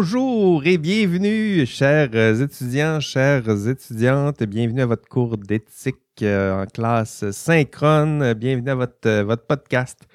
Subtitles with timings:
[0.00, 4.44] Bonjour et bienvenue, chers étudiants, chères étudiantes.
[4.44, 8.32] Bienvenue à votre cours d'éthique euh, en classe synchrone.
[8.34, 10.06] Bienvenue à votre, euh, votre podcast.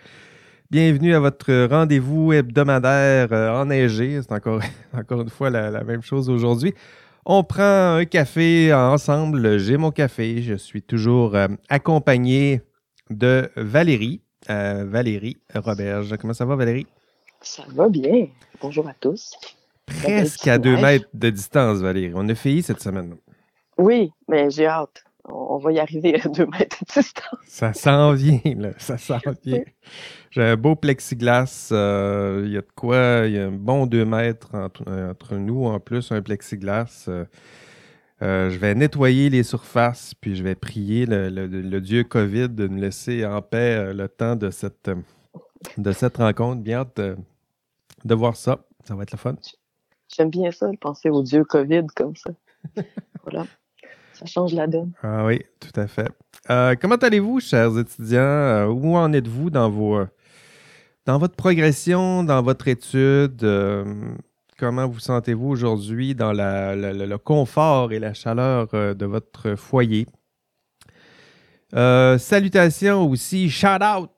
[0.71, 4.21] Bienvenue à votre rendez-vous hebdomadaire euh, enneigé.
[4.21, 4.61] C'est encore,
[4.93, 6.73] encore une fois la, même chose aujourd'hui.
[7.25, 9.57] On prend un café ensemble.
[9.57, 10.41] J'ai mon café.
[10.41, 11.35] Je suis toujours
[11.67, 12.61] accompagné
[13.09, 14.21] de Valérie.
[14.47, 16.15] Valérie Roberge.
[16.21, 16.87] Comment ça va, Valérie?
[17.41, 18.27] Ça va bien.
[18.61, 19.33] Bonjour à tous.
[19.85, 22.13] Presque à deux mètres de distance, Valérie.
[22.15, 23.15] On a failli cette semaine.
[23.77, 25.03] Oui, mais j'ai hâte.
[25.25, 27.39] On va y arriver à deux mètres de distance.
[27.47, 28.71] Ça s'en vient, là.
[28.77, 29.63] Ça s'en vient.
[30.31, 31.69] J'ai un beau plexiglas.
[31.71, 33.23] Euh, il y a de quoi?
[33.25, 35.65] Il y a un bon deux mètres entre, nous.
[35.65, 37.05] En plus, un plexiglas.
[37.07, 37.25] Euh,
[38.21, 42.79] euh, je vais nettoyer les surfaces, puis je vais prier le, Dieu COVID de nous
[42.79, 44.91] laisser en paix le temps de cette,
[45.77, 46.61] de cette rencontre.
[46.61, 46.99] Bien hâte
[48.05, 48.65] de voir ça.
[48.85, 49.35] Ça va être le fun.
[50.15, 52.31] J'aime bien ça, penser au dieu COVID comme ça.
[53.23, 53.45] voilà.
[54.13, 54.91] Ça change la donne.
[55.01, 56.09] Ah oui, tout à fait.
[56.49, 58.19] Euh, comment allez-vous, chers étudiants?
[58.19, 60.05] Euh, où en êtes-vous dans vos
[61.05, 63.43] dans votre progression, dans votre étude?
[63.43, 63.83] Euh,
[64.57, 70.07] comment vous sentez-vous aujourd'hui dans le confort et la chaleur de votre foyer?
[71.73, 74.11] salutations aussi, shout out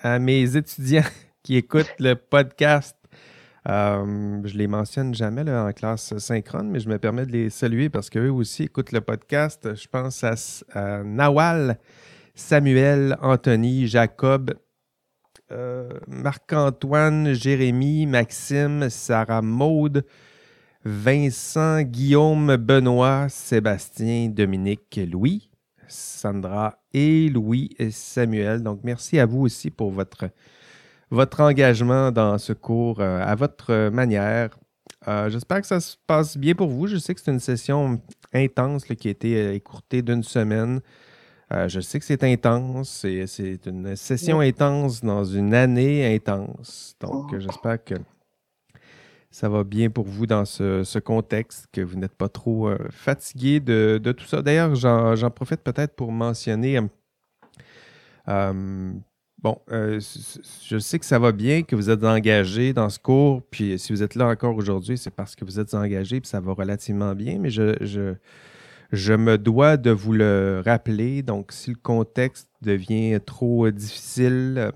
[0.00, 1.02] à mes étudiants
[1.44, 2.97] qui écoutent le podcast
[3.68, 7.90] euh, je les mentionne jamais en classe synchrone, mais je me permets de les saluer
[7.90, 9.74] parce qu'eux aussi écoutent le podcast.
[9.74, 11.78] Je pense à, Nawal,
[12.34, 14.54] Samuel, Anthony, Jacob,
[15.52, 20.04] euh, Marc-Antoine, Jérémy, Maxime, Sarah Maude,
[20.84, 25.50] Vincent, Guillaume, Benoît, Sébastien, Dominique, Louis,
[25.88, 28.62] Sandra et Louis et Samuel.
[28.62, 30.30] Donc, merci à vous aussi pour votre
[31.10, 34.50] votre engagement dans ce cours euh, à votre manière.
[35.06, 36.86] Euh, j'espère que ça se passe bien pour vous.
[36.86, 38.00] Je sais que c'est une session
[38.32, 40.80] intense qui a été euh, écourtée d'une semaine.
[41.50, 43.06] je sais que c'est intense.
[43.26, 46.94] C'est une session intense dans une année intense.
[47.00, 47.38] Donc, oh.
[47.38, 47.94] j'espère que
[49.30, 54.12] ça va bien pour vous dans ce, contexte, que vous n'êtes pas trop fatigué de,
[54.12, 54.42] tout ça.
[54.42, 56.80] D'ailleurs, j'en profite peut-être pour mentionner
[59.40, 60.00] Bon, euh,
[60.66, 63.92] je sais que ça va bien, que vous êtes engagé dans ce cours, puis si
[63.92, 67.14] vous êtes là encore aujourd'hui, c'est parce que vous êtes engagé, puis ça va relativement
[67.14, 68.14] bien, mais je, je,
[68.90, 71.22] je, me dois de vous le rappeler.
[71.22, 74.70] Donc, si le contexte devient trop difficile, euh,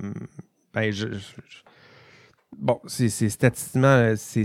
[0.72, 1.08] ben, je,
[2.56, 4.44] bon, c'est statistiquement, c'est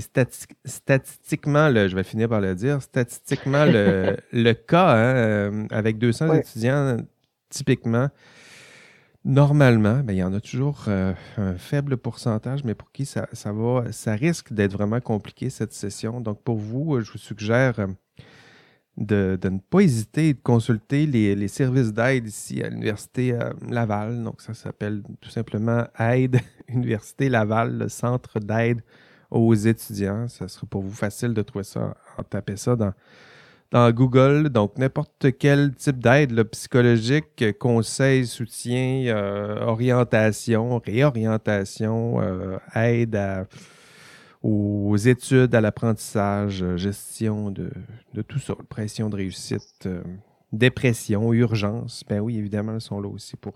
[0.66, 6.34] statistiquement, je vais finir par le dire, statistiquement le, le cas, hein, euh, avec 200
[6.34, 6.98] étudiants,
[7.50, 8.10] typiquement,
[9.28, 13.28] Normalement, ben, il y en a toujours euh, un faible pourcentage, mais pour qui ça,
[13.44, 16.22] va, ça risque d'être vraiment compliqué cette session.
[16.22, 17.88] Donc, pour vous, euh, je vous suggère euh,
[18.96, 23.38] de, ne pas hésiter de consulter les, services d'aide ici à l'Université
[23.68, 24.24] Laval.
[24.24, 26.40] Donc, ça s'appelle tout simplement Aide
[26.70, 28.82] Université Laval, le centre d'aide
[29.30, 30.30] aux étudiants.
[30.30, 32.94] Ça sera pour vous facile de trouver ça en tapant ça dans
[33.72, 34.50] dans Google.
[34.50, 43.20] Donc, n'importe quel type d'aide psychologique, conseil, soutien, euh, orientation, réorientation, euh, aide
[44.44, 47.72] aux études, à l'apprentissage, gestion de,
[48.28, 50.04] tout ça, pression de réussite, euh,
[50.54, 52.04] dépression, urgence.
[52.08, 53.56] Ben oui, évidemment, ils sont là aussi pour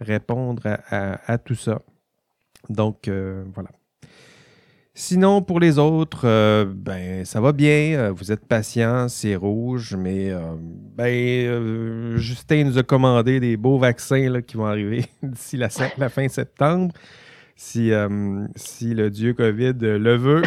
[0.00, 1.80] répondre à tout ça.
[2.68, 3.08] Donc,
[3.54, 3.70] voilà.
[4.98, 7.98] Sinon, pour les autres, euh, ben ça va bien.
[7.98, 13.78] Euh, vous êtes patient, c'est rouge, mais euh, ben, Justin nous a commandé des beaux
[13.78, 16.94] vaccins qui vont arriver d'ici la, fin septembre,
[17.56, 17.92] si,
[18.54, 20.42] si le dieu COVID le veut.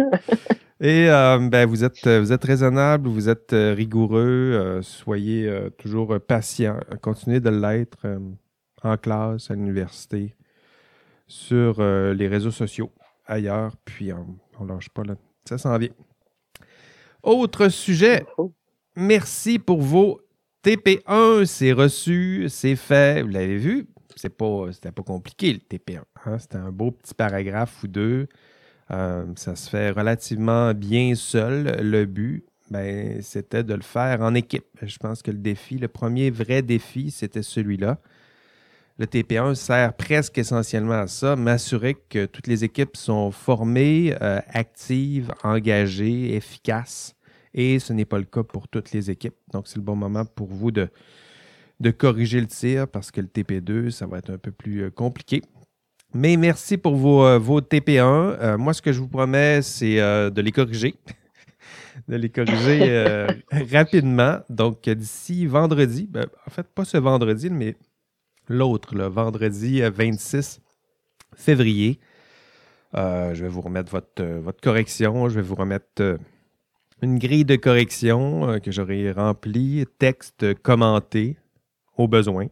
[0.82, 7.48] Et ben, vous êtes vous êtes raisonnable, vous êtes rigoureux, soyez toujours patient, continuez de
[7.48, 8.06] l'être
[8.82, 10.34] en classe, à l'université,
[11.26, 12.92] sur les réseaux sociaux
[13.28, 15.14] ailleurs, puis on ne lâche pas là.
[15.44, 15.90] Ça s'en vient.
[17.22, 18.26] Autre sujet.
[18.96, 20.20] Merci pour vos
[20.64, 21.44] TP1.
[21.44, 23.22] C'est reçu, c'est fait.
[23.22, 23.86] Vous l'avez vu?
[24.16, 26.02] C'est pas, c'était pas compliqué le TP1.
[26.24, 26.38] Hein?
[26.38, 28.26] C'était un beau petit paragraphe ou deux.
[28.90, 31.76] Euh, ça se fait relativement bien seul.
[31.80, 34.66] Le but, ben, c'était de le faire en équipe.
[34.82, 37.98] Je pense que le défi, le premier vrai défi, c'était celui-là.
[39.00, 44.40] Le TP1 sert presque essentiellement à ça, m'assurer que toutes les équipes sont formées, euh,
[44.48, 47.14] actives, engagées, efficaces.
[47.54, 49.36] Et ce n'est pas le cas pour toutes les équipes.
[49.52, 50.90] Donc, c'est le bon moment pour vous de,
[51.96, 55.42] corriger le tir parce que le TP2, ça va être un peu plus euh, compliqué.
[56.12, 58.56] Mais merci pour vos, vos TP1.
[58.56, 60.94] moi, ce que je vous promets, c'est de les corriger.
[62.08, 63.26] de les corriger
[63.72, 64.38] rapidement.
[64.48, 67.76] Donc, d'ici vendredi, ben, en fait, pas ce vendredi, mais
[68.48, 70.60] l'autre, le vendredi 26
[71.34, 72.00] février,
[72.94, 75.28] je vais vous remettre votre, votre correction.
[75.28, 76.18] Je vais vous remettre
[77.02, 81.36] une grille de correction euh, que j'aurai remplie, texte commenté
[81.96, 82.46] au besoin.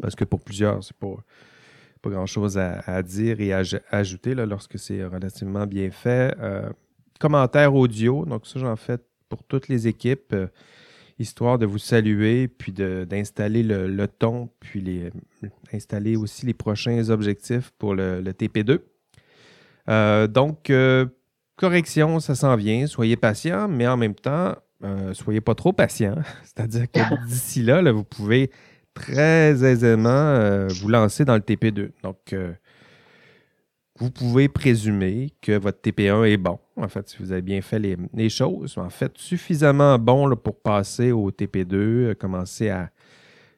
[0.00, 1.16] Parce que pour plusieurs, c'est pas,
[2.02, 6.34] pas grand-chose à, dire et à, ajouter lorsque c'est relativement bien fait.
[6.40, 6.68] Euh,
[7.18, 8.98] commentaire audio, donc ça j'en fais
[9.28, 10.46] pour toutes les équipes, euh,
[11.18, 15.10] histoire de vous saluer, puis d'installer le, ton, puis les,
[15.72, 18.78] installer aussi les prochains objectifs pour le, le TP2.
[20.28, 20.70] donc,
[21.58, 24.54] correction, ça s'en vient, soyez patient, mais en même temps,
[24.84, 26.14] euh, soyez pas trop patient.
[26.44, 28.50] C'est-à-dire que d'ici là, vous pouvez
[28.94, 31.90] très aisément euh, vous lancer dans le TP2.
[32.02, 32.52] Donc, euh,
[33.98, 36.58] vous pouvez présumer que votre TP1 est bon.
[36.76, 41.10] En fait, si vous avez bien fait les, choses, en fait, suffisamment bon pour passer
[41.10, 42.90] au TP2, commencer à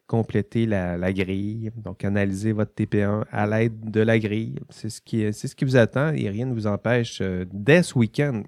[0.07, 4.59] compléter la, grille, donc analyser votre TP1 à l'aide de la grille.
[4.71, 7.83] C'est ce, qui, c'est ce qui vous attend et rien ne vous empêche euh, dès
[7.83, 8.43] ce week-end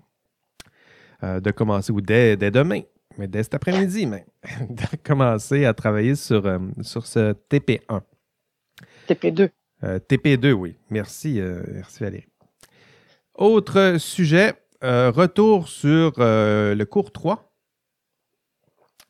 [1.23, 2.81] euh, de commencer, ou dès, demain,
[3.19, 4.25] mais dès cet après-midi même,
[4.71, 8.00] de commencer à travailler sur, euh, sur ce TP1.
[9.06, 9.50] TP2.
[9.82, 10.76] TP2, oui.
[10.90, 11.40] Merci,
[11.73, 12.26] merci Valérie.
[13.34, 17.52] Autre sujet, retour sur le cours 3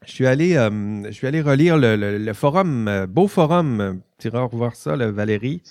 [0.04, 4.00] je suis allé, euh, je suis allé relire le, forum, euh, beau forum.
[4.18, 5.62] Tu iras revoir ça, Valérie.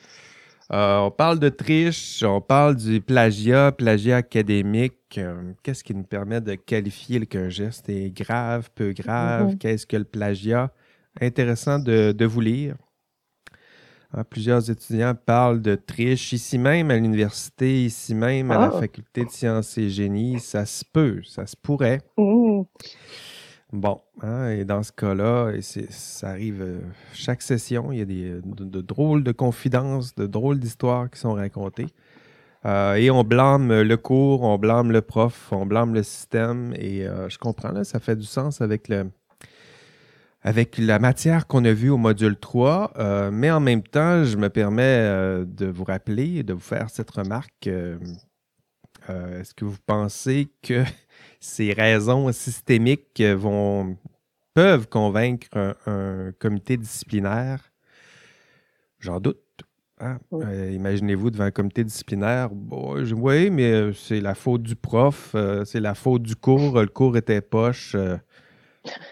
[0.71, 5.19] Euh, on parle de triche, on parle du plagiat, plagiat académique.
[5.63, 9.49] Qu'est-ce qui nous permet de qualifier qu'un geste est grave, peu grave?
[9.49, 9.57] Mm-hmm.
[9.57, 10.71] Qu'est-ce que le plagiat?
[11.19, 12.75] Intéressant de, vous lire.
[14.13, 18.79] Hein, plusieurs étudiants parlent de triche ici même à l'université, ici même à la ah!
[18.79, 20.39] faculté de sciences et génie.
[20.39, 22.01] Ça se peut, ça se pourrait.
[22.17, 22.63] Mm.
[23.71, 26.81] Bon, hein, et dans ce cas-là, ça arrive euh,
[27.13, 31.33] chaque session, il y a des, de, drôles de confidences, de drôles d'histoires qui sont
[31.33, 31.87] racontées.
[32.65, 36.73] Euh, et on blâme le cours, on blâme le prof, on blâme le système.
[36.77, 39.09] Et euh, je comprends, là, ça fait du sens avec, le,
[40.41, 43.29] avec la matière qu'on a vue au module 3.
[43.31, 47.69] mais en même temps, je me permets de vous rappeler, de vous faire cette remarque.
[49.07, 50.83] Est-ce que vous pensez que
[51.39, 53.97] ces raisons systémiques vont,
[54.53, 55.47] peuvent convaincre
[55.85, 57.71] un, comité disciplinaire?
[58.99, 59.39] J'en doute.
[59.99, 60.17] Hein?
[60.33, 65.33] Euh, imaginez-vous devant un comité disciplinaire, bon, oui, mais euh, c'est la faute du prof,
[65.35, 67.95] euh, c'est la faute du cours, le cours était poche,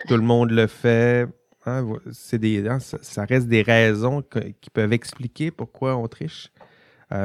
[0.08, 1.28] tout le monde le fait.
[1.66, 1.86] Hein?
[2.34, 4.24] des, hein, ça, reste des raisons
[4.62, 6.52] qui peuvent expliquer pourquoi on triche,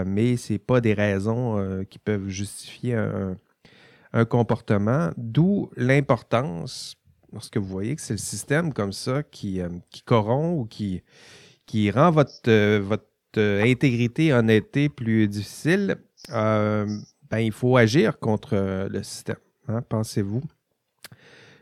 [0.07, 6.97] mais ce n'est pas des raisons qui peuvent justifier un, comportement, d'où l'importance,
[7.35, 9.69] lorsque vous voyez que c'est le système comme ça qui, euh,
[10.07, 11.03] corrompt ou qui,
[11.67, 13.05] qui rend votre, euh, votre
[13.37, 15.97] euh, intégrité, honnêteté plus difficile,
[16.29, 19.37] ben, il faut agir contre le système.
[19.69, 19.83] Hein.
[19.83, 20.43] Pensez-vous?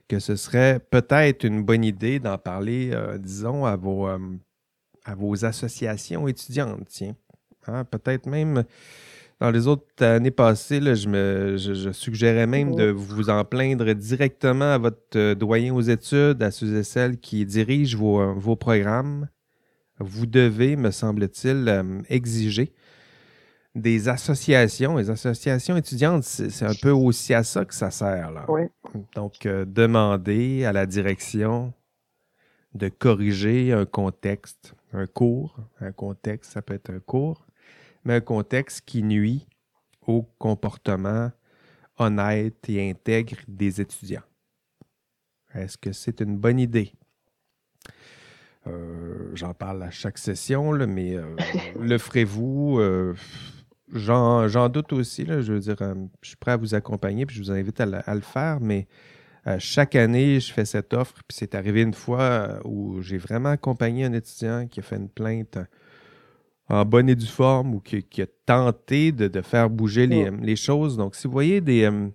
[0.09, 6.29] Que ce serait peut-être une bonne idée d'en parler, disons, à vos, à vos associations
[6.29, 7.17] étudiantes, tiens.
[7.67, 7.85] Hein?
[7.85, 8.65] Peut-être même
[9.43, 14.75] dans les autres années passées, je, me, je, suggérais même de vous en plaindre directement
[14.75, 18.55] à votre euh, doyen aux études, à ceux et celles qui dirigent vos, euh, vos
[18.55, 19.29] programmes.
[19.99, 22.73] Vous devez, me semble-t-il, euh, exiger
[23.75, 24.97] des associations.
[24.97, 28.31] Les associations étudiantes, c'est un peu aussi à ça que ça sert.
[28.31, 28.47] Là.
[29.15, 31.73] Donc, demander à la direction
[32.75, 35.57] de corriger un contexte, un cours.
[35.81, 37.47] Un contexte, ça peut être un cours
[38.05, 39.47] mais un contexte qui nuit
[40.07, 41.31] au comportement
[41.99, 44.23] honnête et intègre des étudiants.
[45.55, 46.93] Est-ce que c'est une bonne idée?
[48.67, 51.37] Euh, j'en parle à chaque session, mais euh,
[51.79, 52.79] le ferez-vous?
[52.79, 53.15] Euh,
[53.93, 55.25] j'en doute aussi.
[55.27, 55.77] je veux dire,
[56.23, 58.87] je suis prêt à vous accompagner, puis je vous invite à, le faire, mais
[59.59, 64.05] chaque année, je fais cette offre, puis c'est arrivé une fois où j'ai vraiment accompagné
[64.05, 65.59] un étudiant qui a fait une plainte
[66.69, 70.97] en bonne et due forme ou qui, a tenté de, faire bouger les, choses.
[70.97, 72.09] Donc, si vous voyez des, euh,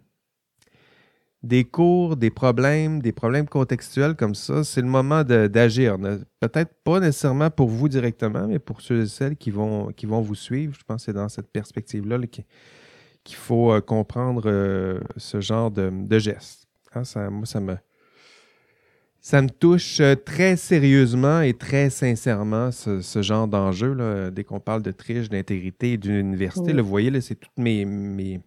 [1.43, 5.97] des cours, des problèmes, des problèmes contextuels comme ça, c'est le moment d'agir.
[6.39, 10.21] Peut-être pas nécessairement pour vous directement, mais pour ceux et celles qui vont, qui vont
[10.21, 10.73] vous suivre.
[10.77, 15.91] Je pense que c'est dans cette perspective-là qu'il faut euh, comprendre euh, ce genre de,
[15.91, 16.67] de gestes.
[16.95, 17.75] Hein, ça, moi, ça me
[19.21, 24.31] Ça me touche euh, très sérieusement et très sincèrement, ce, genre d'enjeu.
[24.31, 28.41] Dès qu'on parle de triche, d'intégrité et d'université, vous voyez, c'est toutes mes, mes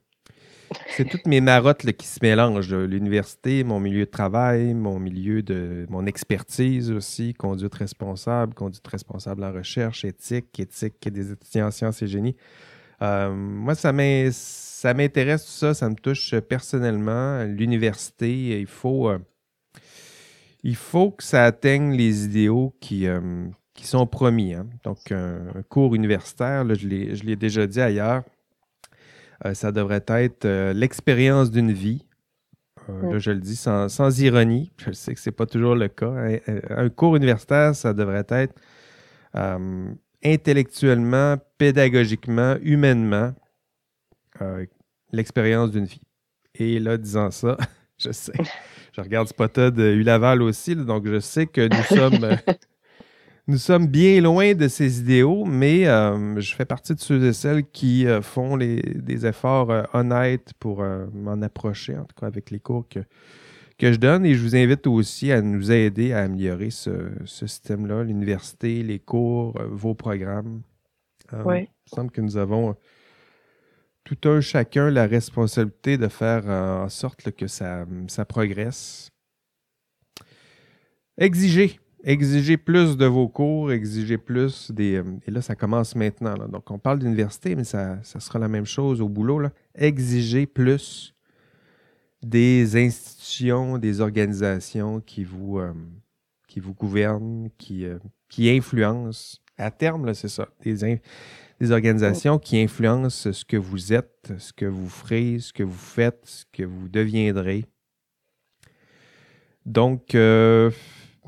[0.96, 2.74] c'est toutes mes marottes qui se mélangent.
[2.74, 9.44] L'université, mon milieu de travail, mon milieu de mon expertise aussi, conduite responsable, conduite responsable
[9.44, 12.36] en recherche, éthique, éthique des étudiants en sciences et génie.
[13.02, 17.44] Euh, moi, ça m'intéresse tout ça, ça me touche personnellement.
[17.44, 19.18] L'université, il faut, euh,
[20.62, 23.20] il faut que ça atteigne les idéaux qui, euh,
[23.82, 24.52] sont promis.
[24.52, 24.66] Hein.
[24.84, 28.22] Donc, un, cours universitaire, je l'ai déjà dit ailleurs,
[29.54, 32.06] ça devrait être l'expérience d'une vie.
[32.88, 34.72] Là, je le dis sans, ironie.
[34.78, 36.12] Je sais que ce n'est pas toujours le cas.
[36.70, 38.54] Un, cours universitaire, ça devrait être
[40.24, 43.34] intellectuellement, pédagogiquement, humainement,
[44.42, 44.66] euh,
[45.12, 46.02] l'expérience d'une vie.
[46.54, 47.56] Et là, disant ça,
[47.98, 48.32] je sais,
[48.92, 52.36] je regarde Spotted Ulaval aussi, donc je sais que nous sommes,
[53.50, 57.32] nous sommes bien loin de ces idéaux, mais euh, je fais partie de ceux et
[57.32, 62.60] celles qui euh, font des efforts honnêtes pour m'en approcher, en tout cas avec les
[62.60, 63.00] cours que,
[63.80, 68.04] que je donne et je vous invite aussi à nous aider à améliorer ce, système-là,
[68.04, 70.60] l'université, les cours, euh, vos programmes.
[71.32, 72.76] Euh, il me semble que nous avons
[74.04, 79.08] tout un chacun la responsabilité de faire en sorte que ça, ça progresse.
[81.16, 81.80] Exigez.
[82.02, 84.96] Exigez plus de vos cours, exigez plus des.
[84.96, 86.34] Euh, et là, ça commence maintenant.
[86.48, 89.42] Donc, on parle d'université, mais ça, sera la même chose au boulot.
[89.74, 91.14] Exigez plus
[92.22, 95.72] des institutions, des organisations qui vous, euh,
[96.78, 97.98] gouvernent, qui, euh,
[98.30, 99.38] qui influencent.
[99.58, 100.48] À terme, c'est ça.
[100.62, 105.72] Des, organisations qui influencent ce que vous êtes, ce que vous ferez, ce que vous
[105.72, 107.66] faites, ce que vous deviendrez.
[109.66, 110.16] Donc,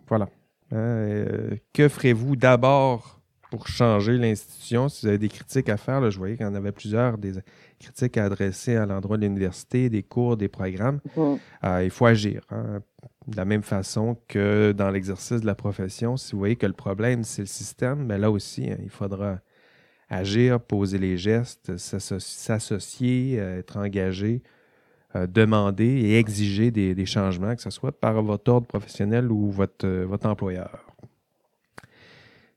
[0.08, 0.30] voilà.
[0.72, 1.24] Hein,
[1.72, 4.88] que ferez-vous d'abord pour changer l'institution?
[4.88, 7.18] Si vous avez des critiques à faire, là, je voyais qu'il y en avait plusieurs,
[7.18, 7.34] des,
[7.78, 11.38] critiques à adresser à l'endroit de l'université, des cours, des programmes, mhm.
[11.64, 12.42] euh, il faut agir.
[12.50, 12.80] Hein.
[13.26, 16.72] De la même façon que dans l'exercice de la profession, si vous voyez que le
[16.72, 19.38] problème, c'est le système, mais ben là aussi, hein, il faudra
[20.08, 24.42] agir, poser les gestes, s'associer, euh, être engagé,
[25.16, 29.86] euh, demander et exiger des, changements, que ce soit par votre ordre professionnel ou votre,
[30.04, 30.86] votre employeur.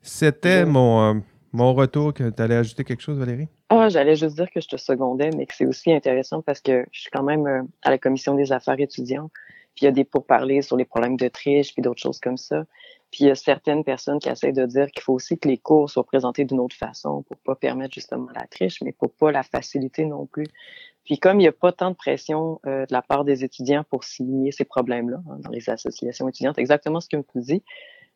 [0.01, 1.24] C'était mon
[1.55, 3.47] mon retour, tu allais ajouter quelque chose, Valérie?
[3.69, 6.85] Ah, j'allais juste dire que je te secondais, mais que c'est aussi intéressant parce que
[6.91, 9.31] je suis quand même euh, à la commission des affaires étudiantes.
[9.74, 12.35] Puis il y a des pourparlers sur les problèmes de triche, puis d'autres choses comme
[12.35, 12.65] ça.
[13.09, 15.57] Puis il y a certaines personnes qui essaient de dire qu'il faut aussi que les
[15.57, 19.31] cours soient présentés d'une autre façon pour pas permettre justement la triche, mais pour pas
[19.31, 20.47] la faciliter non plus.
[21.05, 23.83] Puis comme il n'y a pas tant de pression euh, de la part des étudiants
[23.89, 27.63] pour signer ces problèmes-là hein, dans les associations étudiantes, exactement ce que tu dis,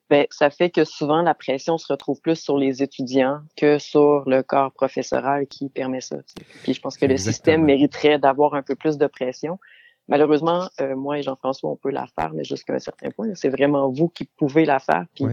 [0.09, 4.27] ben, ça fait que souvent la pression se retrouve plus sur les étudiants que sur
[4.27, 6.17] le corps professoral qui permet ça.
[6.63, 9.59] Puis je pense que le système mériterait d'avoir un peu plus de pression.
[10.07, 13.27] Malheureusement, euh, moi et Jean-François, on peut la faire, mais jusqu'à un certain point.
[13.35, 15.05] C'est vraiment vous qui pouvez la faire.
[15.13, 15.25] Puis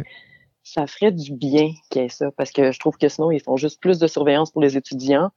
[0.63, 3.41] ça ferait du bien qu'il y ait ça, parce que je trouve que sinon, ils
[3.41, 5.31] font juste plus de surveillance pour les étudiants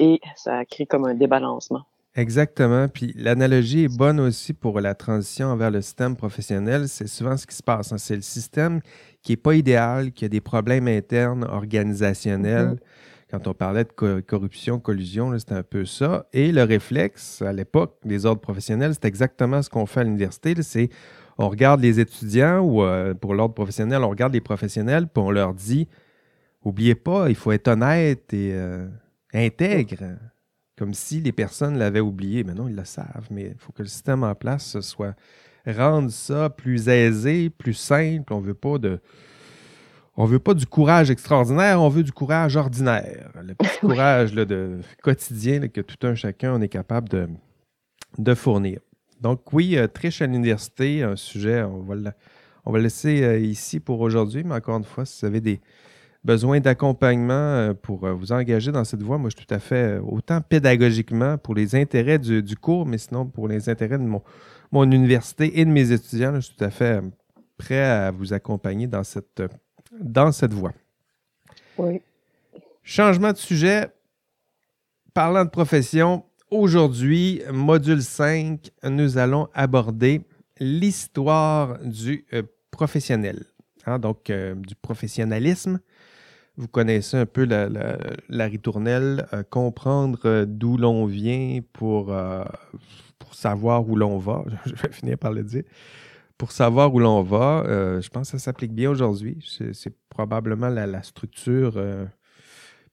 [0.00, 1.84] et ça crée comme un débalancement.
[2.16, 2.88] Exactement.
[2.88, 6.88] Puis l'analogie est bonne aussi pour la transition vers le système professionnel.
[6.88, 7.92] C'est souvent ce qui se passe.
[7.92, 7.98] Hein.
[7.98, 8.80] C'est le système
[9.22, 12.74] qui n'est pas idéal, qui a des problèmes internes organisationnels.
[12.74, 12.78] Mm-hmm.
[13.30, 16.26] Quand on parlait de corruption, collusion, c'était un peu ça.
[16.32, 20.60] Et le réflexe, à l'époque, des ordres professionnels, c'est exactement ce qu'on fait à l'université.
[20.62, 20.88] C'est
[21.38, 25.30] on regarde les étudiants ou euh, pour l'ordre professionnel, on regarde les professionnels, puis on
[25.30, 25.86] leur dit
[26.64, 28.86] Oubliez pas, il faut être honnête et euh,
[29.32, 30.16] intègre
[30.76, 32.42] comme si les personnes l'avaient oublié.
[32.44, 35.14] Mais non, ils le savent, mais il faut que le système en place soit
[35.66, 38.32] rendre ça plus aisé, plus simple.
[38.32, 39.00] On veut pas de
[40.16, 43.30] on veut pas du courage extraordinaire, on veut du courage ordinaire.
[43.42, 47.28] Le petit courage de quotidien que tout un chacun on est capable de,
[48.18, 48.80] de fournir.
[49.20, 52.10] Donc oui, euh, triche à l'université, un sujet, on va le,
[52.64, 55.60] on va laisser euh, ici pour aujourd'hui, mais encore une fois, si vous avez des,
[56.24, 59.58] besoin d'accompagnement euh, pour euh, vous engager dans cette voie, moi, je suis tout à
[59.58, 64.04] fait, euh, autant pédagogiquement pour les intérêts du, cours, mais sinon pour les intérêts de
[64.04, 64.22] mon,
[64.70, 67.00] mon, université et de mes étudiants, je suis tout à fait
[67.56, 69.42] prêt à vous accompagner dans cette,
[69.98, 70.72] dans cette voie.
[71.78, 72.00] Oui.
[72.82, 73.88] Changement de sujet.
[75.12, 80.22] Parlant de profession, aujourd'hui, module 5, nous allons aborder
[80.58, 82.24] l'histoire du
[82.70, 83.44] professionnel.
[83.86, 85.80] Hein, donc, du professionnalisme
[86.60, 92.44] vous connaissez un peu la, ritournelle, euh, comprendre euh, d'où l'on vient pour, euh,
[93.18, 95.64] pour savoir où l'on va, je vais finir par le dire,
[96.36, 97.64] pour savoir où l'on va,
[98.00, 99.46] je pense que ça s'applique bien aujourd'hui.
[99.72, 101.78] C'est probablement la, structure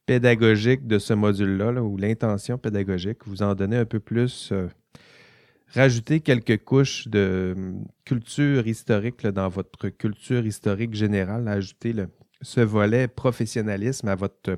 [0.05, 4.51] pédagogique de ce module-là, ou l'intention pédagogique, vous en donnez un peu plus,
[5.74, 11.93] rajouter quelques couches de hum, culture historique dans votre culture historique générale, ajouter
[12.41, 14.58] ce volet professionnalisme à votre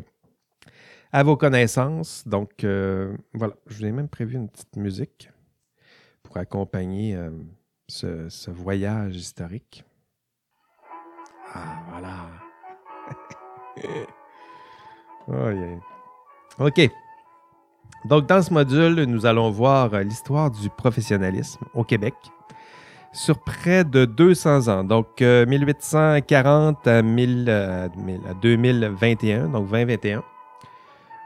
[1.11, 2.27] à vos connaissances.
[2.27, 5.29] Donc euh, voilà, je vous ai même prévu une petite musique
[6.23, 7.31] pour accompagner euh,
[7.87, 9.83] ce, voyage historique.
[11.53, 12.29] Ah voilà.
[16.59, 16.89] OK.
[18.05, 22.13] Donc, dans ce module, nous allons voir euh, l'histoire du professionnalisme au Québec
[23.11, 24.83] sur près de 200 ans.
[24.83, 30.23] Donc, 1840 euh, à, 2021, donc 2021.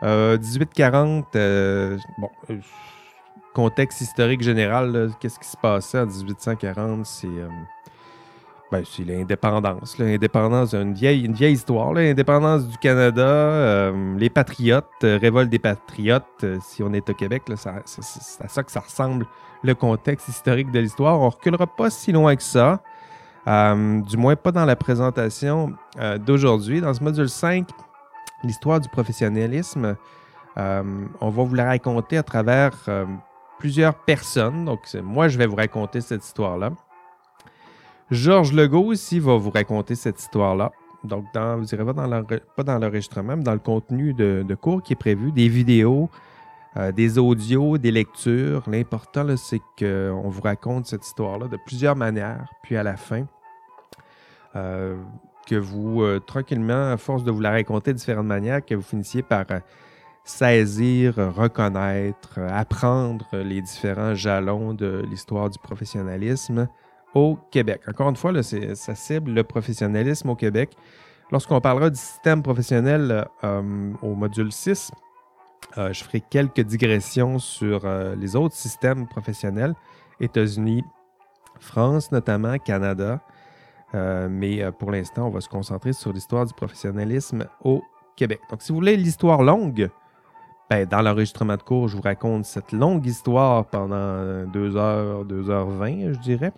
[0.02, 2.30] 1840, euh, bon,
[3.54, 7.06] contexte historique général, qu'est-ce qui se passait en 1840?
[7.06, 7.28] C'est
[8.72, 10.00] ben, c'est l'indépendance.
[10.00, 11.94] L'indépendance, une vieille, une vieille histoire.
[11.94, 17.14] L'indépendance du Canada, euh, les patriotes, euh, révolte des patriotes, euh, si on est au
[17.14, 19.28] Québec, c'est à ça que ça ressemble
[19.64, 21.20] le contexte historique de l'histoire.
[21.20, 22.82] On ne reculera pas si loin que ça,
[23.46, 25.74] du moins pas dans la présentation
[26.26, 26.82] d'aujourd'hui.
[26.82, 27.70] Dans ce module 5,
[28.44, 29.96] l'histoire du professionnalisme,
[30.58, 32.74] on va vous la raconter à travers
[33.60, 34.66] plusieurs personnes.
[34.66, 36.72] Donc, moi, je vais vous raconter cette histoire-là.
[38.14, 40.72] Georges Legault ici va vous raconter cette histoire-là.
[41.04, 45.32] Donc, vous direz pas dans l'enregistrement, mais dans le contenu de, cours qui est prévu,
[45.32, 46.10] des vidéos,
[46.78, 48.64] euh, des audios, des lectures.
[48.68, 53.26] L'important, c'est qu'on vous raconte cette histoire-là de plusieurs manières, puis à la fin,
[54.56, 54.96] euh,
[55.48, 58.84] que vous, euh, tranquillement, à force de vous la raconter de différentes manières, que vous
[58.84, 59.46] finissiez par
[60.24, 66.70] saisir, reconnaître, apprendre les différents jalons de l'histoire du professionnalisme,
[67.14, 67.82] au Québec.
[67.88, 70.72] Encore une fois, ça cible le professionnalisme au Québec.
[71.32, 74.92] Lorsqu'on parlera du système professionnel euh, au module 6,
[75.78, 79.74] euh, je ferai quelques digressions sur euh, les autres systèmes professionnels,
[80.20, 80.84] États-Unis,
[81.60, 83.22] France notamment, Canada.
[83.94, 87.84] mais pour l'instant, on va se concentrer sur l'histoire du professionnalisme au
[88.16, 88.42] Québec.
[88.50, 89.90] Donc, si vous voulez l'histoire longue,
[90.70, 95.50] ben, dans l'enregistrement de cours, je vous raconte cette longue histoire pendant 2 heures, 2
[95.50, 96.54] heures 20, je dirais.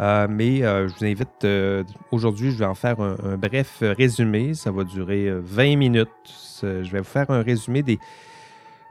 [0.00, 4.54] Euh, mais euh, je vous invite, euh, aujourd'hui, je vais en faire un, bref résumé.
[4.54, 6.08] Ça va durer 20 minutes.
[6.62, 7.98] Je vais vous faire un résumé des...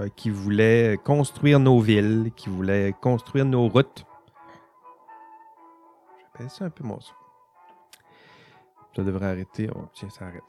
[0.00, 4.04] euh, qui voulaient construire nos villes, qui voulaient construire nos routes.
[6.38, 7.12] Vais ça un peu mon son.
[8.96, 9.70] Ça devrait arrêter.
[9.94, 10.42] Tiens, ça arrête.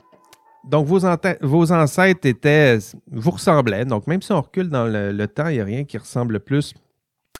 [0.63, 0.99] Donc, vos,
[1.41, 2.79] vos, ancêtres étaient,
[3.11, 3.85] vous ressemblaient.
[3.85, 6.73] Donc, même si on recule dans le, temps, il n'y a rien qui ressemble plus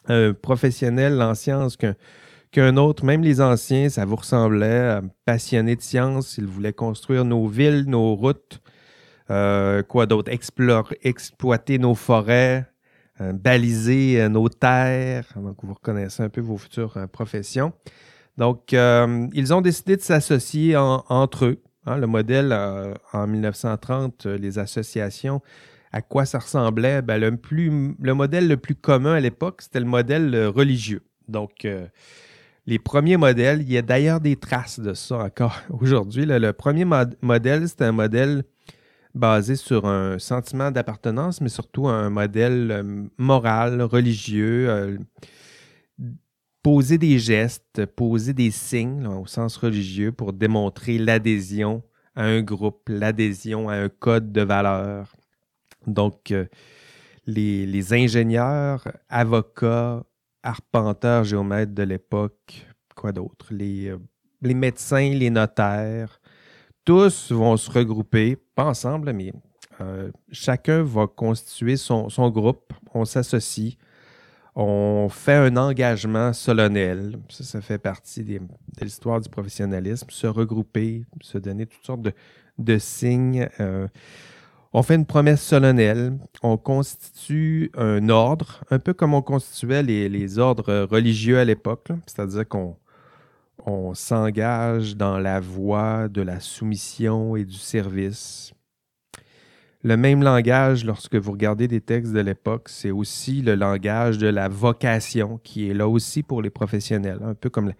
[0.06, 1.94] à un professionnel en sciences qu'un
[2.54, 7.46] qu'un autre, même les anciens, ça vous ressemblait, passionnés de science, ils voulaient construire nos
[7.48, 8.60] villes, nos routes,
[9.28, 10.30] quoi d'autre?
[10.30, 12.64] exploiter nos forêts,
[13.18, 15.26] baliser nos terres.
[15.36, 17.72] Donc, vous reconnaissez un peu vos futures professions.
[18.38, 21.62] Donc, ils ont décidé de s'associer entre eux.
[21.86, 22.56] Hein, le modèle
[23.12, 25.42] en 1930, les associations
[25.94, 27.02] à quoi ça ressemblait?
[27.02, 27.38] Ben, le,
[28.00, 31.02] le modèle le plus commun à l'époque, c'était le modèle euh, religieux.
[31.28, 31.86] Donc, euh,
[32.66, 36.26] les premiers modèles, il y a d'ailleurs des traces de ça encore aujourd'hui.
[36.26, 38.44] Le premier modèle, c'était un modèle
[39.14, 44.98] basé sur un sentiment d'appartenance, mais surtout un modèle euh, moral, religieux.
[46.62, 51.82] poser des gestes, poser des signes au sens religieux pour démontrer l'adhésion
[52.16, 55.14] à un groupe, l'adhésion à un code de valeurs.
[55.86, 56.46] Donc, euh,
[57.26, 60.04] les, ingénieurs, avocats,
[60.44, 63.98] arpenteurs, géomètres de l'époque, quoi d'autre, les, euh,
[64.42, 66.20] les, médecins, les notaires,
[66.84, 69.32] tous vont se regrouper, pas ensemble, mais
[69.80, 73.76] euh, chacun va constituer son, groupe, on s'associe,
[74.54, 78.40] on fait un engagement solennel, ça, ça fait partie de
[78.82, 82.06] l'histoire du professionnalisme, se regrouper, se donner toutes sortes
[82.58, 83.48] de, signes.
[84.76, 90.38] On fait une promesse solennelle, on constitue un ordre, un peu comme on constituait les,
[90.40, 92.76] ordres religieux à l'époque, c'est-à-dire qu'on
[93.64, 98.52] on, s'engage dans la voie de la soumission et du service.
[99.84, 104.26] Le même langage, lorsque vous regardez des textes de l'époque, c'est aussi le langage de
[104.26, 107.72] la vocation qui est là aussi pour les professionnels, un peu comme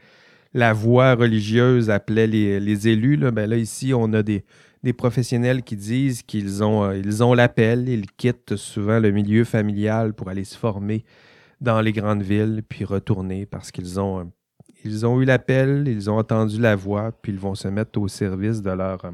[0.53, 3.17] la, voie religieuse appelait les, élus.
[3.17, 4.45] Là, ben là, ici, on a des,
[4.85, 10.13] des professionnels qui disent qu'ils ont, euh, ont l'appel, ils quittent souvent le milieu familial
[10.13, 11.07] pour aller se former
[11.63, 14.31] dans les grandes villes, puis retourner parce qu'ils ont,
[14.85, 18.61] euh, eu l'appel, ils ont entendu la voix, puis ils vont se mettre au service
[18.61, 19.11] de leur,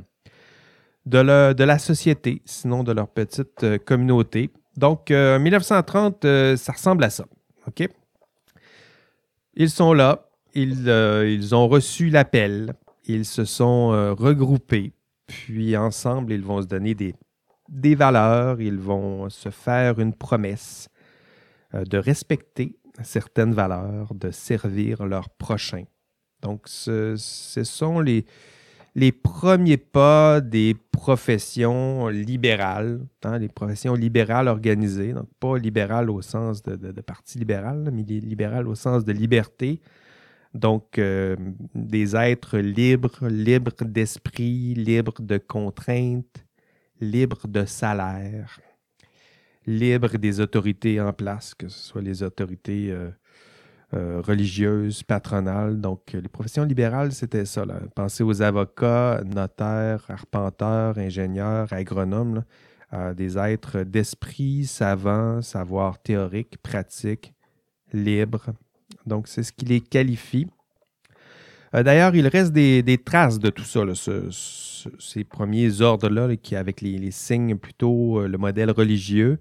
[1.06, 4.50] de, de la société, sinon de leur petite euh, communauté.
[4.76, 7.26] Donc, en 1930, ça ressemble à ça.
[7.68, 7.88] OK?
[9.54, 10.88] Ils sont là, ils,
[11.28, 12.72] ils ont reçu l'appel,
[13.04, 14.94] ils se sont regroupés
[15.30, 17.14] puis ensemble, ils vont se donner des,
[17.68, 20.88] des valeurs, ils vont se faire une promesse
[21.74, 25.84] euh, de respecter certaines valeurs, de servir leur prochain.
[26.42, 28.26] Donc, ce, sont les,
[28.96, 36.22] les premiers pas des professions libérales, hein, les professions libérales organisées, donc pas libérales au
[36.22, 39.80] sens de, de, parti libéral, mais libérales au sens de liberté,
[40.54, 41.36] donc, euh,
[41.74, 46.44] des êtres libres, libres d'esprit, libres de contraintes,
[47.00, 48.58] libres de salaire,
[49.66, 53.10] libres des autorités en place, que ce soit les autorités euh,
[53.94, 55.80] euh, religieuses, patronales.
[55.80, 57.64] Donc, les professions libérales, c'était ça.
[57.94, 62.44] Pensez aux avocats, notaires, arpenteurs, ingénieurs, agronomes,
[63.14, 67.32] des êtres d'esprit, savants, savoir théorique, pratique,
[67.92, 68.50] libres,
[69.10, 70.46] donc, c'est ce qui les qualifie.
[71.74, 73.82] Euh, d'ailleurs, il reste des, traces de tout ça,
[74.98, 79.38] ces premiers ordres-là, qui avec les, signes plutôt euh, le modèle religieux.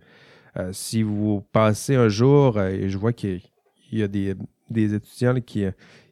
[0.57, 3.41] Euh, si vous passez un jour, et je vois qu'il
[3.91, 4.35] y a des,
[4.75, 5.65] étudiants qui,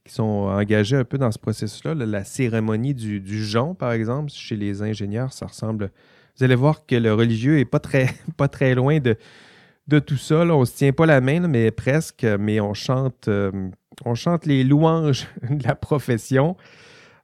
[0.06, 4.56] sont engagés un peu dans ce processus-là, la cérémonie du, du jonc, par exemple, chez
[4.56, 5.92] les ingénieurs, ça ressemble.
[6.38, 9.18] Vous allez voir que le religieux n'est pas très, pas très loin de,
[9.88, 10.42] de tout ça.
[10.42, 13.52] On ne se tient pas la main, mais presque, mais on chante, euh,
[14.46, 16.56] les louanges de la profession.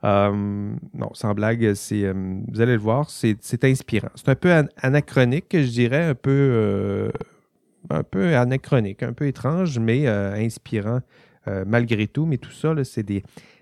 [0.04, 2.14] Euh, non, sans blague, c'est, euh,
[2.48, 4.10] vous allez le voir, c'est, inspirant.
[4.16, 7.12] C'est un peu anachronique, je dirais, un peu,
[8.36, 11.02] anachronique, un peu étrange, mais inspirant
[11.66, 12.26] malgré tout.
[12.26, 13.06] Mais tout ça, c'est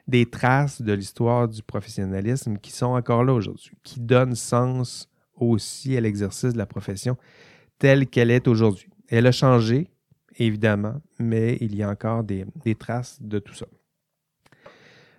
[0.08, 5.98] des traces de l'histoire du professionnalisme qui sont encore là aujourd'hui, qui donnent sens aussi
[5.98, 7.18] à l'exercice de la profession
[7.82, 8.91] telle qu'elle est aujourd'hui.
[9.12, 9.90] Elle a changé,
[10.38, 12.46] évidemment, mais il y a encore des,
[12.80, 13.66] traces de tout ça.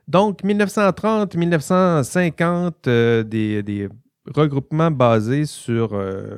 [0.09, 3.91] Donc, 1930-1950, euh, des,
[4.27, 6.37] regroupements basés sur euh,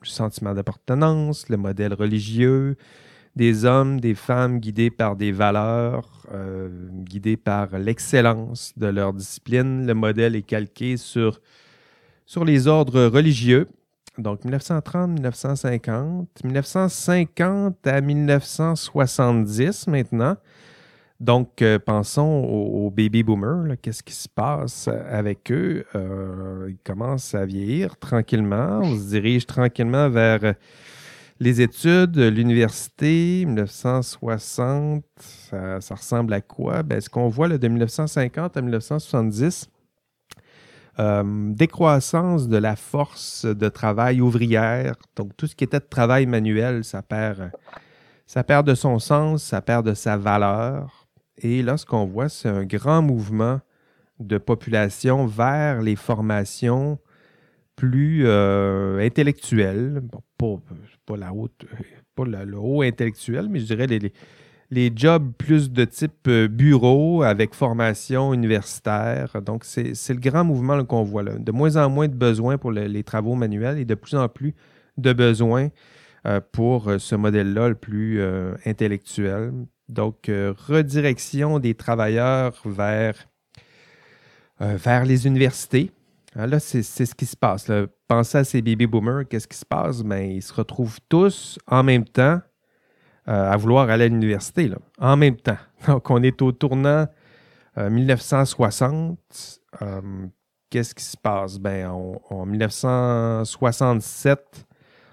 [0.00, 2.76] le sentiment d'appartenance, le modèle religieux,
[3.34, 9.86] des hommes, des femmes guidés par des valeurs, euh, guidés par l'excellence de leur discipline.
[9.86, 11.42] Le modèle est calqué sur,
[12.24, 13.68] sur les ordres religieux
[14.18, 20.36] donc 1930, 1950, 1950 à 1970 maintenant.
[21.18, 23.76] Donc, euh, pensons aux, baby boomers.
[23.80, 25.86] Qu'est-ce qui se passe avec eux?
[25.94, 28.80] Euh, ils commencent à vieillir tranquillement.
[28.82, 30.54] On se dirige tranquillement vers
[31.40, 35.04] les études, l'université, 1960.
[35.18, 36.82] Ça, ressemble à quoi?
[36.82, 39.70] Ben, ce qu'on voit de 1950 à 1970,
[40.98, 44.94] décroissance de la force de travail ouvrière.
[45.16, 47.50] Donc, tout ce qui était de travail manuel, ça perd,
[48.26, 51.06] ça perd de son sens, ça perd de sa valeur.
[51.38, 53.60] Et là, ce qu'on voit, c'est un grand mouvement
[54.20, 56.98] de population vers les formations
[57.76, 60.02] plus euh, intellectuelles,
[60.38, 61.66] pas, la haute,
[62.14, 64.12] pas le haut intellectuel, mais je dirais les,
[64.94, 69.40] jobs plus de type euh, bureau avec formation universitaire.
[69.42, 71.38] Donc, c'est le grand mouvement qu'on voit là.
[71.38, 74.54] De moins en moins de besoins pour les travaux manuels et de plus en plus
[74.96, 75.68] de besoins
[76.26, 78.20] euh, pour ce modèle-là le plus
[78.64, 79.52] intellectuel.
[79.88, 83.14] Donc, redirection des travailleurs vers
[84.62, 85.90] euh, vers les universités.
[86.34, 87.70] Ah, là, c'est ce qui se passe.
[88.08, 90.02] Pensez à ces baby boomers, qu'est-ce qui se passe?
[90.02, 92.40] Ben, ils se retrouvent tous en même temps euh,
[93.26, 95.58] à vouloir aller à l'université, en même temps.
[95.86, 97.06] Donc, on est au tournant
[97.76, 99.18] 1960.
[99.82, 100.00] Euh,
[100.70, 101.58] qu'est-ce qui se passe?
[101.58, 104.66] Ben, en 1967,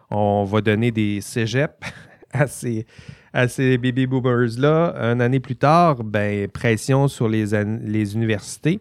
[0.10, 1.74] on va donner des cégeps
[2.32, 2.86] à ces,
[3.34, 4.96] à ces baby boomers-là.
[5.12, 8.80] Une année plus tard, ben, pression sur les, les universités.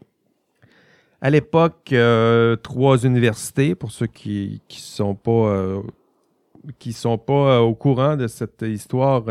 [1.21, 5.81] À l'époque, euh, trois universités, pour ceux qui ne sont pas, euh,
[6.79, 9.25] qui sont pas euh, au courant de cette histoire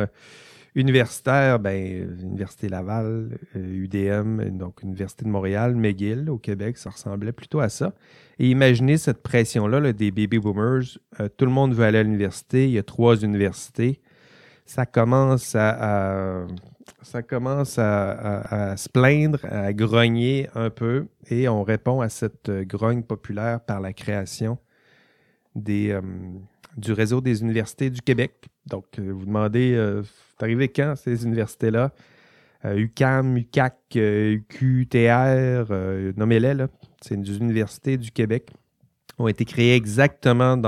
[0.75, 7.59] universitaire, ben, Université Laval, UDM, donc Université de Montréal, McGill au Québec, ça ressemblait plutôt
[7.59, 7.93] à ça.
[8.39, 10.97] Et imaginez cette pression-là des baby boomers.
[11.37, 13.99] tout le monde veut aller à l'université, il y a trois universités.
[14.65, 16.47] Ça commence à
[17.01, 22.63] ça commence à, se plaindre, à grogner un peu, et on répond à cette euh,
[22.63, 24.57] grogne populaire par la création
[25.55, 26.01] des, euh,
[26.77, 28.49] du réseau des universités du Québec.
[28.67, 31.91] Donc, euh, vous demandez, c'est arrivé quand ces universités-là?
[32.63, 35.65] UCAM, UCAC, UQTR,
[36.15, 36.65] nommez-les,
[37.01, 38.51] c'est des universités du Québec,
[39.17, 40.61] ont été créées exactement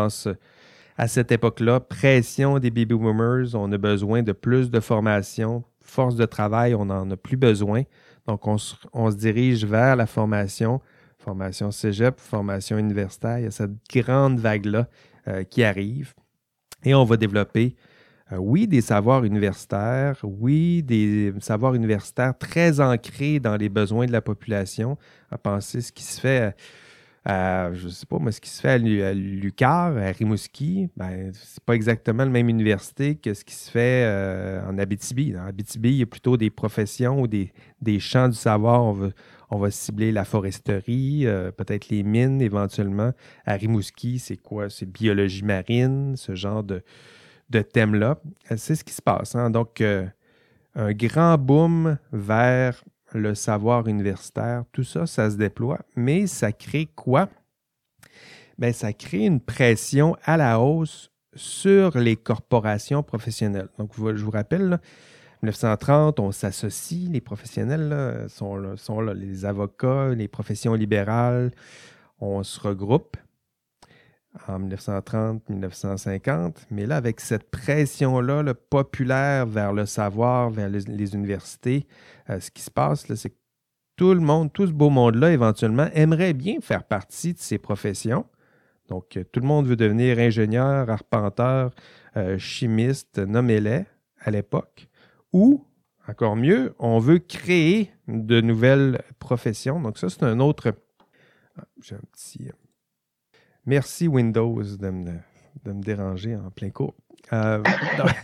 [0.98, 1.80] à cette époque-là.
[1.80, 6.86] Pression des baby boomers, on a besoin de plus de formation, force de travail, on
[6.86, 7.84] n'en a plus besoin.
[8.28, 10.82] Donc, on se, dirige vers la formation,
[11.18, 13.40] formation cégep, formation universitaire.
[13.40, 14.88] Il y a cette grande vague-là
[15.28, 16.14] euh, qui arrive.
[16.84, 17.76] Et on va développer,
[18.32, 24.12] euh, oui, des savoirs universitaires, oui, des savoirs universitaires très ancrés dans les besoins de
[24.12, 24.98] la population.
[25.32, 26.56] À penser ce qui se fait
[27.26, 31.64] je ne sais pas, mais ce qui se fait à, Lucar, à Rimouski, ben, c'est
[31.64, 35.32] pas exactement la même université que ce qui se fait euh, en Abitibi.
[35.32, 37.52] Dans Abitibi, il y a plutôt des professions ou des,
[38.00, 38.84] champs du savoir.
[38.84, 39.10] On va,
[39.50, 43.12] on va cibler la foresterie, euh, peut-être les mines éventuellement.
[43.46, 44.70] À Rimouski, c'est quoi?
[44.70, 46.84] C'est biologie marine, ce genre de,
[47.50, 48.20] de thème-là.
[48.58, 49.36] C'est ce qui se passe.
[49.36, 49.50] Hein.
[49.50, 50.06] Donc, euh,
[50.76, 56.88] un grand boom vers le savoir universitaire, tout ça, ça se déploie, mais ça crée
[56.96, 57.30] quoi?
[58.58, 63.70] Bien, ça crée une pression à la hausse sur les corporations professionnelles.
[63.78, 64.80] Donc, je vous rappelle,
[65.44, 71.52] 1930, on s'associe, les professionnels sont, là, les avocats, les professions libérales,
[72.20, 73.18] on se regroupe
[74.48, 81.86] en 1930-1950, mais là, avec cette pression-là le populaire vers le savoir, vers les, universités,
[82.30, 83.36] euh, ce qui se passe, c'est que
[83.96, 88.26] tout le monde, tout ce beau monde-là, éventuellement, aimerait bien faire partie de ces professions.
[88.90, 91.72] Donc, euh, tout le monde veut devenir ingénieur, arpenteur,
[92.18, 93.86] euh, chimiste, nommez-les
[94.20, 94.88] à l'époque.
[95.34, 95.66] Ou,
[96.08, 99.82] encore mieux, on veut créer de nouvelles professions.
[99.82, 100.74] Donc, ça, c'est un autre.
[101.58, 102.50] Ah, j'ai un petit.
[103.66, 105.14] Merci Windows de me,
[105.66, 106.94] déranger en plein cours.
[107.32, 107.64] Euh,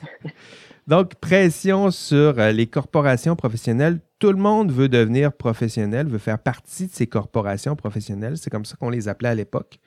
[0.87, 3.99] donc, pression sur euh, les corporations professionnelles.
[4.19, 8.37] Tout le monde veut devenir professionnel, veut faire partie de ces corporations professionnelles.
[8.37, 9.79] C'est comme ça qu'on les appelait à l'époque.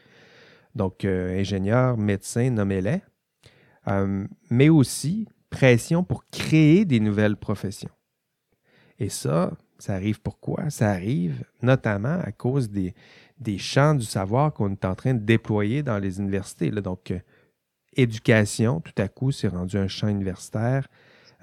[0.74, 3.02] Donc, euh, ingénieurs, médecins, nommez-les.
[4.50, 7.90] mais aussi pression pour créer des nouvelles professions.
[8.98, 10.70] Et ça, ça arrive pourquoi?
[10.70, 12.94] Ça arrive notamment à cause des,
[13.58, 16.70] champs du savoir qu'on est en train de déployer dans les universités.
[16.70, 17.20] Donc, euh,
[17.94, 20.88] éducation, tout à coup, c'est rendu un champ universitaire.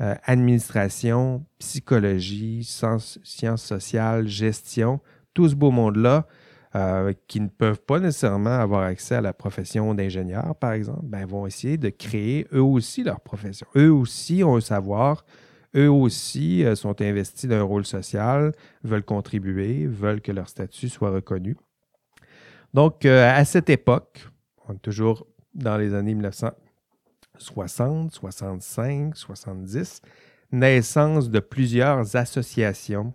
[0.02, 3.19] Euh, administration, psychologie, sciences,
[3.58, 5.02] sociales, gestion,
[5.34, 6.26] tout ce beau monde-là,
[6.75, 11.25] euh, qui ne peuvent pas nécessairement avoir accès à la profession d'ingénieur, par exemple, ben,
[11.25, 13.67] vont essayer de créer eux aussi leur profession.
[13.75, 15.25] Eux aussi ont un savoir,
[15.75, 18.53] eux aussi sont investis dans un rôle social,
[18.84, 21.55] veulent contribuer, veulent que leur statut soit reconnu.
[22.73, 24.27] Donc, euh, à cette époque,
[24.67, 30.01] on est toujours dans les années 1960, 65, 70,
[30.51, 33.13] naissance de plusieurs associations.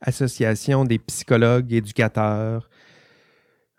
[0.00, 2.68] Associations des psychologues, éducateurs,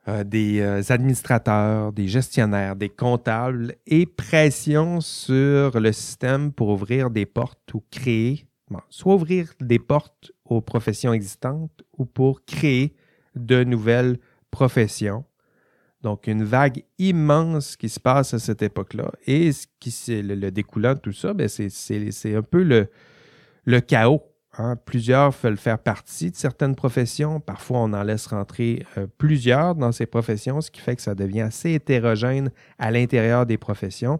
[0.07, 7.09] euh, des euh, administrateurs, des gestionnaires, des comptables et pression sur le système pour ouvrir
[7.09, 8.47] des portes ou créer,
[8.89, 12.95] soit ouvrir des portes aux professions existantes ou pour créer
[13.35, 14.17] de nouvelles
[14.49, 15.25] professions.
[16.03, 19.11] Donc, une vague immense qui se passe à cette époque-là.
[19.25, 19.49] Et
[19.79, 22.87] qui c'est le, découlant de tout ça, ben, c'est un peu le,
[23.65, 24.23] le chaos
[24.57, 24.75] Hein.
[24.75, 27.39] plusieurs veulent faire partie de certaines professions.
[27.39, 31.15] Parfois, on en laisse rentrer euh, plusieurs dans ces professions, ce qui fait que ça
[31.15, 34.19] devient assez hétérogène à l'intérieur des professions.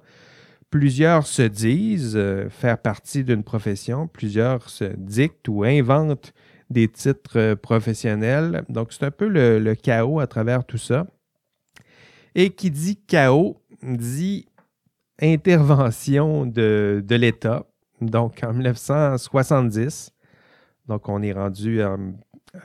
[0.70, 6.34] Plusieurs se disent euh, faire partie d'une profession, plusieurs se dictent ou inventent
[6.70, 8.64] des titres euh, professionnels.
[8.70, 11.08] Donc, c'est un peu le, chaos à travers tout ça.
[12.36, 14.48] Et qui dit chaos dit
[15.22, 17.66] intervention de, de l'État.
[18.02, 20.12] Donc, en 1970,
[20.88, 21.98] donc, on est rendu à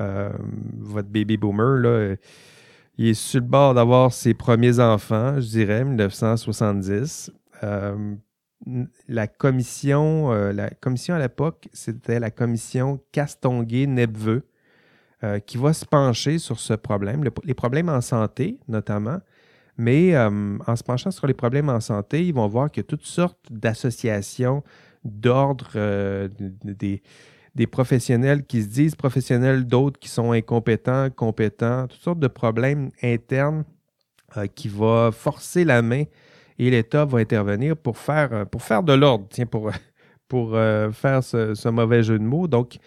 [0.01, 0.31] euh,
[0.79, 2.17] votre baby boomer,
[2.99, 7.33] il est sur le bord d'avoir ses premiers enfants, je dirais, 1970.
[7.65, 8.15] Euh,
[9.09, 14.47] la commission, euh, la commission à l'époque, c'était la commission Castonguay-Nepveux
[15.47, 19.21] qui va se pencher sur ce problème, les problèmes en santé notamment.
[19.77, 22.89] Mais en se penchant sur les problèmes en santé, ils vont voir qu'il y a
[22.89, 24.65] toutes sortes d'associations
[25.05, 26.29] d'ordre
[26.65, 27.03] des,
[27.55, 32.91] des professionnels qui se disent professionnels, d'autres qui sont incompétents, compétents, toutes sortes de problèmes
[33.03, 33.65] internes
[34.37, 36.05] euh, qui vont forcer la main
[36.59, 39.71] et l'État va intervenir pour faire, euh, pour faire de l'ordre, tiens, pour,
[40.29, 42.49] pour euh, faire ce, mauvais jeu de mots.
[42.49, 42.79] Donc,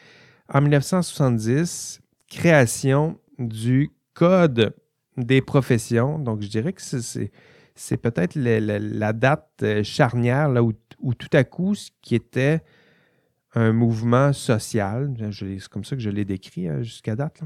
[0.52, 4.74] en 1970, création du Code
[5.18, 6.18] des professions.
[6.18, 11.76] Donc, je dirais que c'est peut-être la, date charnière là, où, où, tout à coup,
[11.76, 12.62] ce qui était
[13.56, 17.42] un mouvement social, c'est comme ça que je l'ai décrit hein, jusqu'à date.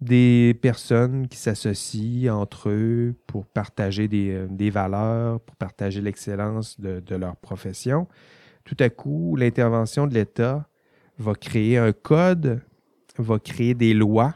[0.00, 7.14] Des personnes qui s'associent entre eux pour partager des, euh, valeurs, pour partager l'excellence de,
[7.14, 8.06] leur profession.
[8.64, 10.68] Tout à coup, l'intervention de l'État
[11.18, 12.60] va créer un code,
[13.16, 14.34] va créer des lois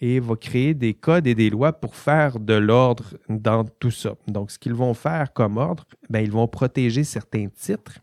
[0.00, 4.16] et va créer des codes et des lois pour faire de l'ordre dans tout ça.
[4.26, 8.00] Donc, ce qu'ils vont faire comme ordre, ben, ils vont protéger certains titres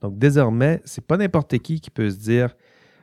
[0.00, 2.54] donc désormais, c'est pas n'importe qui qui peut se dire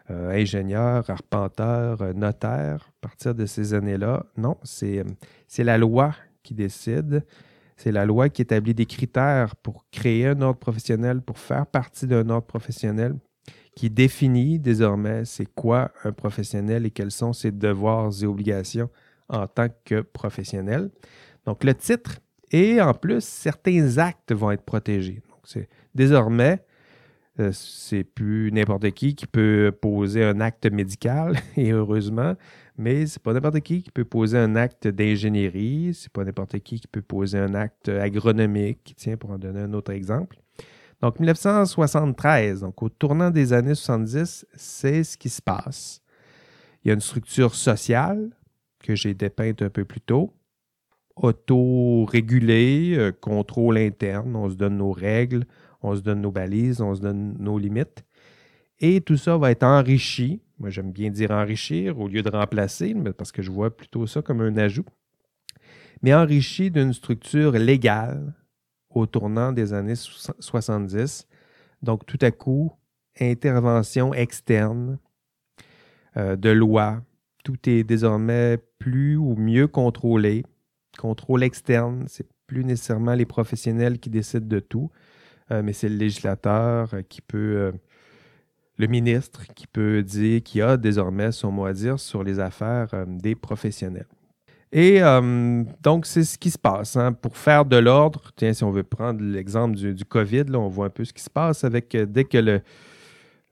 [0.09, 4.25] euh, ingénieur, arpenteur, euh, notaire à partir de ces années-là.
[4.37, 5.03] Non, c'est
[5.59, 7.25] la loi qui décide.
[7.75, 12.07] C'est la loi qui établit des critères pour créer un ordre professionnel, pour faire partie
[12.07, 13.15] d'un ordre professionnel,
[13.75, 18.89] qui définit désormais c'est quoi un professionnel et quels sont ses devoirs et obligations
[19.29, 20.89] en tant que professionnel.
[21.45, 22.17] Donc le titre
[22.51, 25.21] et en plus certains actes vont être protégés.
[25.29, 26.76] Donc c'est désormais euh,
[27.51, 32.35] c'est plus n'importe qui qui peut poser un acte médical, et heureusement,
[32.77, 36.79] mais c'est pas n'importe qui qui peut poser un acte d'ingénierie, c'est pas n'importe qui
[36.79, 40.37] qui peut poser un acte agronomique, tiens, pour en donner un autre exemple.
[41.01, 46.01] Donc, 1973, donc au tournant des années 70, c'est ce qui se passe.
[46.83, 48.31] Il y a une structure sociale
[48.79, 50.33] que j'ai dépeinte un peu plus tôt,
[51.15, 55.45] auto-régulée, euh, contrôle interne, on se donne nos règles,
[55.81, 58.03] on se donne nos balises, on se donne nos limites.
[58.79, 60.41] Et tout ça va être enrichi.
[60.59, 64.21] Moi, j'aime bien dire enrichir au lieu de remplacer, parce que je vois plutôt ça
[64.21, 64.85] comme un ajout.
[66.01, 68.33] Mais enrichi d'une structure légale
[68.89, 71.27] au tournant des années 70.
[71.81, 72.71] Donc, tout à coup,
[73.19, 74.99] intervention externe
[76.17, 77.01] euh, de loi.
[77.43, 80.43] Tout est désormais plus ou mieux contrôlé.
[80.97, 84.89] Contrôle externe, c'est plus nécessairement les professionnels qui décident de tout,
[85.49, 87.71] mais c'est le législateur euh, qui peut, euh,
[88.77, 92.87] le ministre qui peut dire, qui a désormais son mot à dire sur les affaires
[93.07, 94.07] des professionnels.
[94.73, 94.99] Et
[95.81, 96.97] donc, c'est ce qui se passe.
[96.97, 97.13] Hein.
[97.13, 100.87] Pour faire de l'ordre, tiens, si on veut prendre l'exemple du, COVID, là, on voit
[100.87, 102.61] un peu ce qui se passe avec dès que le,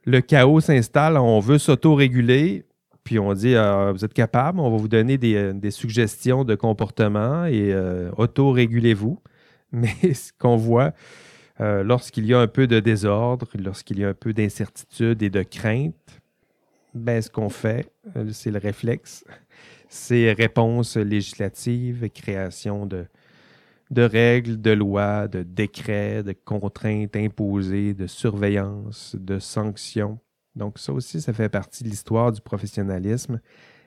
[0.03, 2.65] le chaos s'installe, on veut s'auto-réguler,
[3.05, 3.55] puis on dit
[3.93, 7.73] vous êtes capable, on va vous donner des, des suggestions de comportement et
[8.17, 9.17] auto-régulez-vous.
[9.71, 10.93] Mais ce qu'on voit,
[11.61, 15.29] euh, lorsqu'il y a un peu de désordre, lorsqu'il y a un peu d'incertitude et
[15.29, 16.21] de crainte,
[16.93, 19.23] ben, ce qu'on fait, euh, c'est le réflexe,
[19.89, 23.05] c'est réponse législative, création de,
[23.91, 30.19] de règles, de lois, de décrets, de contraintes imposées, de surveillance, de sanctions.
[30.55, 33.39] Donc ça aussi, ça fait partie de l'histoire du professionnalisme,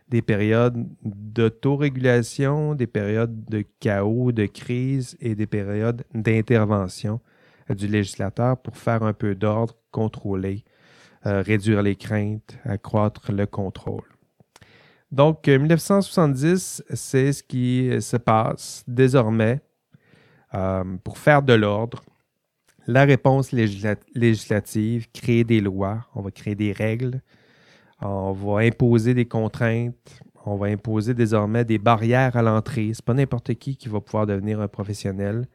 [0.09, 7.21] des périodes d'autorégulation, des périodes de chaos, de crise et des périodes d'intervention
[7.71, 10.64] du législateur pour faire un peu d'ordre, contrôler,
[11.27, 14.05] euh, réduire les craintes, accroître le contrôle.
[15.11, 19.61] Donc, 1970, c'est ce qui se passe désormais
[21.03, 22.03] pour faire de l'ordre.
[22.87, 27.21] La réponse législative, créer des lois, on va créer des règles,
[28.01, 32.95] on va imposer des contraintes, on va imposer désormais des barrières à l'entrée.
[32.95, 35.47] Ce n'est pas n'importe qui qui va pouvoir devenir un professionnel.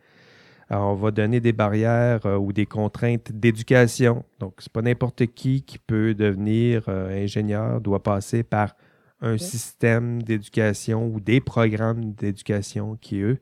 [0.81, 4.23] On va donner des barrières euh, ou des contraintes d'éducation.
[4.39, 8.75] Donc, ce n'est pas n'importe qui qui peut devenir euh, ingénieur, doit passer par
[9.21, 13.39] un système d'éducation ou des programmes d'éducation qui, eux,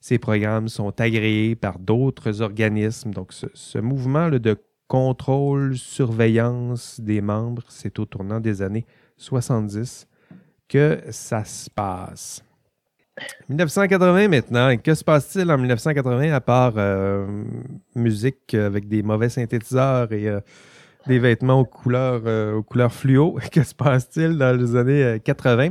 [0.00, 3.10] ces programmes sont agréés par d'autres organismes.
[3.10, 4.56] Donc, ce, mouvement de
[4.88, 8.86] contrôle, surveillance des membres, c'est au tournant des années
[9.18, 10.08] 70
[10.68, 12.42] que ça se passe.
[13.48, 14.76] 1980 maintenant.
[14.76, 17.44] Que se passe-t-il en 1980 à part euh,
[17.94, 20.40] musique avec des mauvais synthétiseurs et euh,
[21.06, 23.38] des vêtements aux couleurs, euh, aux couleurs fluo?
[23.52, 25.70] Que se passe-t-il dans les années 80?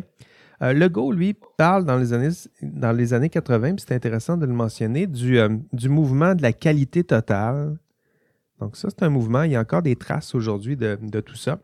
[0.62, 4.52] Legault, lui, parle dans les années, dans les années 80, puis c'est intéressant de le
[4.52, 5.39] mentionner, du,
[5.72, 7.78] du mouvement de la qualité totale.
[8.60, 9.43] Donc ça, c'est un mouvement.
[9.43, 11.60] Il y a encore des traces aujourd'hui de, de, tout ça.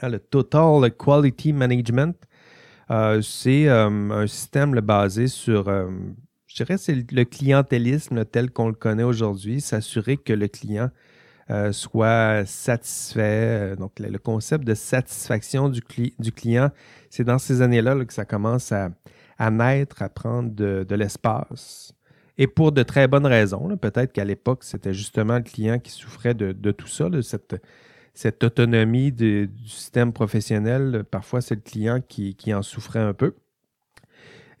[0.00, 2.14] le Total Quality Management.
[2.90, 5.88] Euh, c'est euh, un système basé sur, euh,
[6.46, 10.90] je dirais, c'est le clientélisme tel qu'on le connaît aujourd'hui, s'assurer que le client
[11.72, 13.74] soit satisfait.
[13.74, 16.70] Donc, le, concept de satisfaction du, client,
[17.08, 18.90] c'est dans ces années-là que ça commence à,
[19.50, 21.92] naître, à prendre de, l'espace.
[22.38, 23.76] Et pour de très bonnes raisons.
[23.76, 27.60] Peut-être qu'à l'époque, c'était justement le client qui souffrait de, de tout ça, de cette
[28.14, 33.34] cette autonomie du système professionnel, parfois c'est le client qui, en souffrait un peu.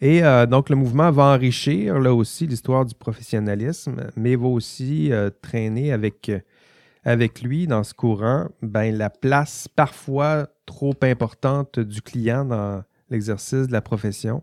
[0.00, 5.12] Et euh, donc le mouvement va enrichir là aussi l'histoire du professionnalisme, mais va aussi
[5.12, 12.46] euh, traîner avec, lui dans ce courant ben, la place parfois trop importante du client
[12.46, 14.42] dans l'exercice de la profession.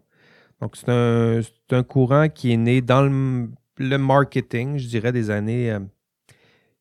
[0.62, 5.72] Donc c'est un, courant qui est né dans le, le marketing, je dirais, des années
[5.72, 5.80] euh,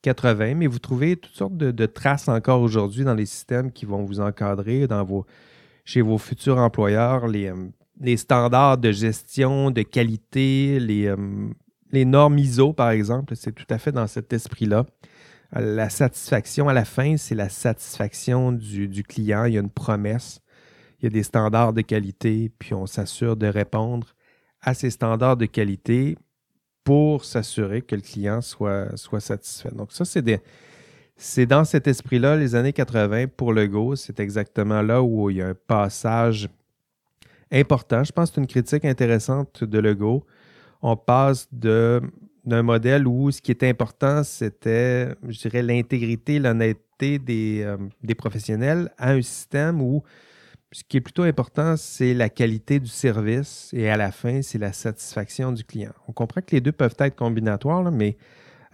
[0.07, 4.05] 80, mais vous trouvez toutes sortes de, traces encore aujourd'hui dans les systèmes qui vont
[4.05, 4.87] vous encadrer
[5.85, 7.57] chez vos futurs employeurs, les, euh,
[8.01, 11.17] les standards de gestion, de qualité, les, euh,
[11.91, 14.87] les normes ISO, par exemple, c'est tout à fait dans cet esprit-là.
[15.53, 19.45] La satisfaction, à la fin, c'est la satisfaction du, client.
[19.45, 20.41] Il y a une promesse,
[21.01, 24.15] il y a des standards de qualité, puis on s'assure de répondre
[24.61, 26.17] à ces standards de qualité
[26.87, 29.71] pour s'assurer que le client soit, soit satisfait.
[29.75, 30.41] Donc ça, c'est
[31.17, 35.39] C'est dans cet esprit-là, les années 80 pour le Go, c'est exactement là où il
[35.39, 36.49] y a un passage
[37.51, 38.05] important.
[38.05, 40.25] Je pense que c'est une critique intéressante de Lego.
[40.81, 42.01] On passe de,
[42.45, 48.15] d'un modèle où ce qui était important, c'était, je dirais, l'intégrité, l'honnêteté des, euh, des,
[48.15, 50.05] professionnels à un système où
[50.73, 54.59] ce qui est plutôt important, c'est la qualité du service et à la fin, c'est
[54.59, 55.93] la satisfaction du client.
[56.09, 58.17] On comprend que les deux peuvent être combinatoires, mais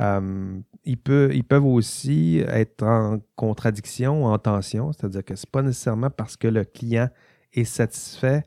[0.00, 6.10] euh, ils, peuvent, aussi être en contradiction en tension, c'est-à-dire que ce n'est pas nécessairement
[6.10, 7.08] parce que le client
[7.52, 8.42] est satisfait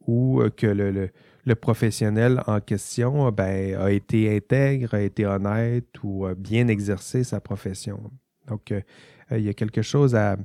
[0.00, 6.26] ou euh, que le, professionnel en question ben, a été intègre, a été honnête ou
[6.26, 8.10] a bien exercé sa profession.
[8.48, 8.80] Donc, euh,
[9.30, 10.36] il y a quelque chose à,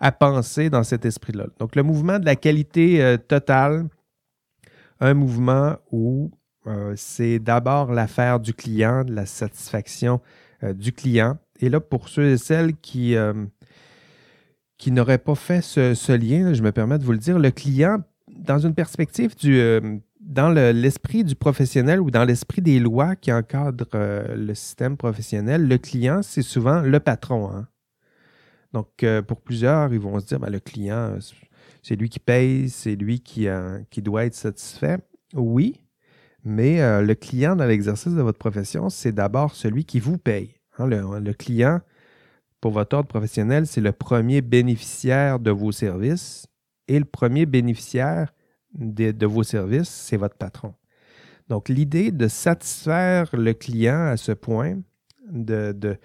[0.00, 1.46] à penser dans cet esprit-là.
[1.58, 3.88] Donc, le mouvement de la qualité euh, totale,
[5.00, 6.30] un mouvement où
[6.66, 10.20] euh, c'est d'abord l'affaire du client, de la satisfaction
[10.62, 11.38] euh, du client.
[11.60, 13.16] Et là, pour ceux et celles qui,
[14.76, 17.98] qui n'auraient pas fait ce, lien, je me permets de vous le dire, le client,
[18.28, 19.60] dans une perspective du,
[20.20, 25.78] dans l'esprit du professionnel ou dans l'esprit des lois qui encadrent le système professionnel, le
[25.78, 27.50] client, c'est souvent le patron.
[27.50, 27.66] Hein?
[28.72, 31.18] Donc, euh, pour plusieurs, ils vont se dire, ben, le client,
[31.82, 34.98] c'est lui qui paye, c'est lui qui, euh, doit être satisfait.
[35.34, 35.80] Oui,
[36.44, 40.54] mais euh, le client dans l'exercice de votre profession, c'est d'abord celui qui vous paye.
[40.78, 40.86] Hein.
[40.86, 41.80] le, client,
[42.60, 46.46] pour votre ordre professionnel, c'est le premier bénéficiaire de vos services
[46.86, 48.32] et le premier bénéficiaire
[48.74, 50.74] de, vos services, c'est votre patron.
[51.48, 54.78] Donc, l'idée de satisfaire le client à ce point,
[55.30, 55.98] de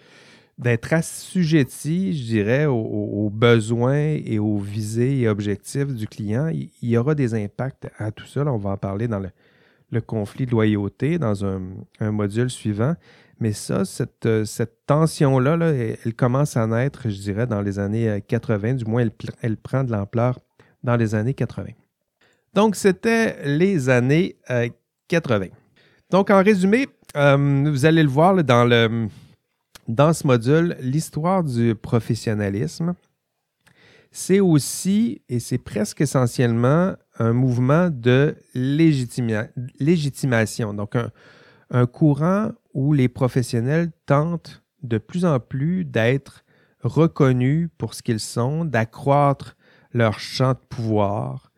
[0.64, 6.98] d'être assujetti, je dirais, aux, besoins et aux visées et objectifs du client, il, y
[6.98, 8.46] aura des impacts à tout ça.
[8.46, 11.62] on va en parler dans le, conflit de loyauté dans un,
[12.00, 12.96] module suivant.
[13.40, 14.28] Mais ça, cette,
[14.88, 15.58] tension-là,
[16.04, 18.70] elle, commence à naître, je dirais, dans les années 80.
[18.70, 19.06] Euh, du moins,
[19.42, 20.40] elle, prend de l'ampleur
[20.84, 21.72] dans les années 80.
[22.54, 24.38] Donc, c'était les années
[25.10, 25.46] 80.
[25.46, 25.50] Euh,
[26.10, 26.88] Donc, en résumé,
[27.18, 29.10] euh, vous allez le voir dans le
[29.88, 32.96] dans ce module, l'histoire du professionnalisme,
[34.12, 40.74] c'est aussi, et c'est presque essentiellement, un mouvement de légitimation.
[40.74, 40.96] Donc,
[41.72, 46.46] un, courant où les professionnels tentent de plus en plus d'être
[46.82, 49.56] reconnus pour ce qu'ils sont, d'accroître
[49.94, 51.52] leur champ de pouvoir,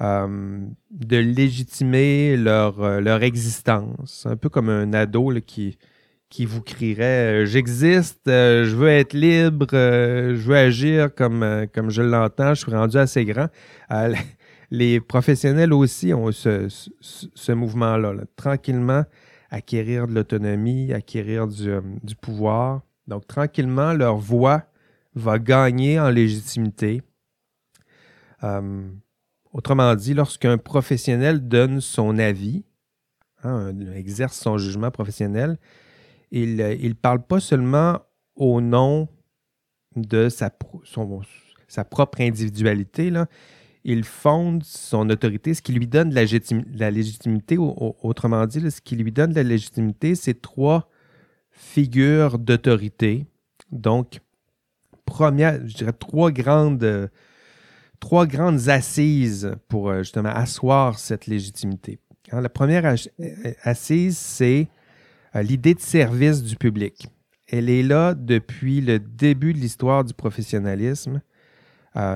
[0.00, 0.60] euh,
[0.90, 4.26] de légitimer euh, leur existence.
[4.26, 5.76] Un peu comme un ado qui,
[6.30, 11.66] qui vous crierait euh, J'existe, euh, je veux être libre, euh, je veux agir comme,
[11.74, 13.48] comme je l'entends, je suis rendu assez grand.
[14.70, 16.68] les professionnels aussi ont ce,
[17.00, 19.04] ce, mouvement-là, tranquillement
[19.50, 21.72] acquérir de l'autonomie, acquérir du,
[22.04, 22.82] du, pouvoir.
[23.08, 24.62] Donc, tranquillement, leur voix
[25.16, 27.02] va gagner en légitimité.
[29.52, 32.62] autrement dit, lorsqu'un professionnel donne son avis,
[33.42, 35.58] hein, exerce son jugement professionnel,
[36.30, 38.00] il ne parle pas seulement
[38.36, 39.08] au nom
[39.96, 40.50] de sa,
[41.84, 43.12] propre individualité,
[43.84, 49.12] il fonde son autorité, ce qui lui donne la, légitimité, autrement dit, ce qui lui
[49.12, 50.88] donne la légitimité, c'est trois
[51.50, 53.26] figures d'autorité.
[53.72, 54.20] Donc,
[55.04, 57.10] première, je dirais trois grandes,
[57.98, 61.98] trois grandes assises pour euh, justement asseoir cette légitimité.
[62.32, 62.94] Hein, la première
[63.62, 64.68] assise, c'est
[65.34, 67.08] l'idée de service du public.
[67.48, 71.20] Elle est là depuis le début de l'histoire du professionnalisme.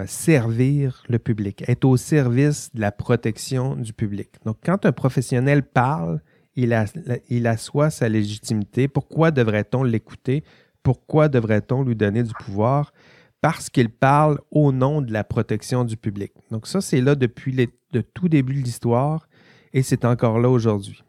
[0.06, 4.30] servir le public, être au service de la protection du public.
[4.44, 6.20] Donc, quand un professionnel parle,
[6.56, 6.84] il, a,
[7.28, 8.86] il assoit sa légitimité.
[8.86, 10.44] Pourquoi devrait-on l'écouter?
[10.82, 12.92] Pourquoi devrait-on lui donner du pouvoir?
[13.40, 16.32] Parce qu'il parle au nom de la protection du public.
[16.50, 17.52] Donc ça, c'est là depuis
[17.92, 19.28] le tout début de l'histoire
[19.72, 21.02] et c'est encore là aujourd'hui.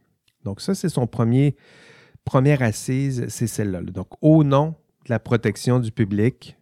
[0.43, 1.55] Donc ça, c'est son premier,
[2.25, 3.81] première assise, c'est celle-là.
[3.81, 6.57] Donc, au nom de la protection du public,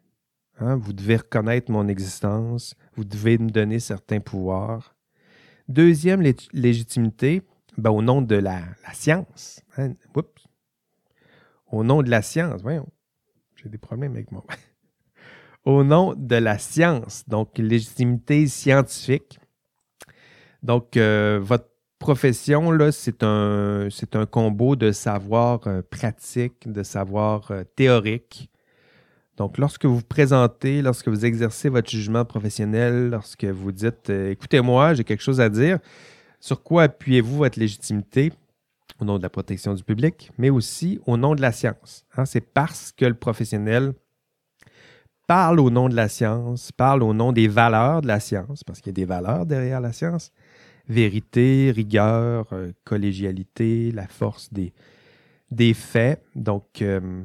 [0.59, 4.95] hein, vous devez reconnaître mon existence, vous devez me donner certains pouvoirs.
[5.69, 7.41] Deuxième légitimité,
[7.77, 8.61] ben, au nom de la,
[8.93, 9.61] science.
[9.77, 9.93] Hein,
[11.71, 12.87] au nom de la science, voyons,
[13.55, 14.43] j'ai des problèmes avec moi.
[15.65, 19.39] au nom de la science, donc légitimité scientifique.
[20.61, 21.72] Donc, euh, votre
[22.03, 28.49] profession, c'est un, un combo de savoir euh, pratique, de savoir euh, théorique.
[29.37, 34.31] Donc, lorsque vous vous présentez, lorsque vous exercez votre jugement professionnel, lorsque vous dites euh,
[34.31, 35.79] Écoutez-moi, j'ai quelque chose à dire,
[36.41, 38.33] sur quoi appuyez-vous votre légitimité
[38.99, 42.05] au nom de la protection du public, mais aussi au nom de la science.
[42.17, 42.25] Hein?
[42.25, 43.93] C'est parce que le professionnel
[45.25, 48.81] parle au nom de la science, parle au nom des valeurs de la science, parce
[48.81, 50.33] qu'il y a des valeurs derrière la science,
[50.87, 54.73] vérité, rigueur, euh, collégialité, la force des,
[55.51, 56.23] des faits.
[56.35, 57.23] Donc, euh,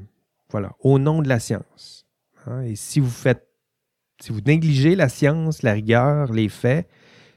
[0.50, 2.06] voilà, au nom de la science.
[2.46, 2.62] Hein.
[2.62, 3.46] Et si vous faites,
[4.20, 6.88] si vous négligez la science, la rigueur, les faits,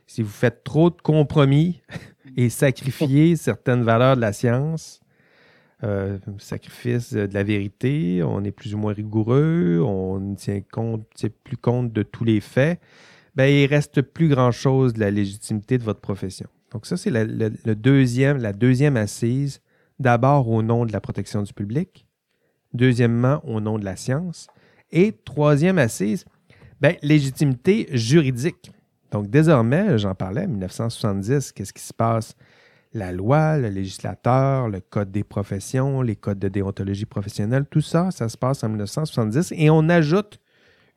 [0.08, 1.82] si vous faites trop de compromis
[2.38, 5.02] et sacrifiez certaines valeurs de la science,
[5.84, 11.08] euh, sacrifice de la vérité, on est plus ou moins rigoureux, on ne tient compte,
[11.44, 12.80] plus compte de tous les faits,
[13.36, 16.48] ben, il reste plus grand-chose de la légitimité de votre profession.
[16.72, 19.62] Donc ça, c'est la, le, deuxième, la deuxième assise,
[20.00, 22.06] d'abord au nom de la protection du public,
[22.74, 24.48] deuxièmement au nom de la science,
[24.92, 26.26] et troisième assise,
[26.80, 28.72] ben, légitimité juridique.
[29.12, 32.36] Donc désormais, j'en parlais, en 1970, qu'est-ce qui se passe?
[32.94, 38.12] La loi, le législateur, le code des professions, les codes de déontologie professionnelle, tout ça,
[38.12, 40.40] ça se passe en 1970 et on ajoute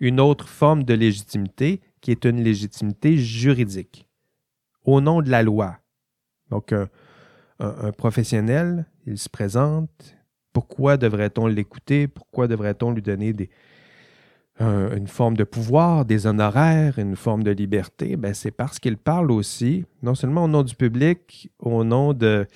[0.01, 4.07] une autre forme de légitimité qui est une légitimité juridique
[4.84, 5.78] au nom de la loi.
[6.50, 6.74] Donc,
[7.59, 10.14] un, professionnel, il se présente.
[10.52, 12.07] Pourquoi devrait-on l'écouter?
[12.07, 13.48] Pourquoi devrait-on lui donner des,
[14.61, 18.18] une forme de pouvoir, des honoraires, une forme de liberté?
[18.18, 22.46] Ben, c'est parce qu'il parle aussi, non seulement au nom du public, au nom de,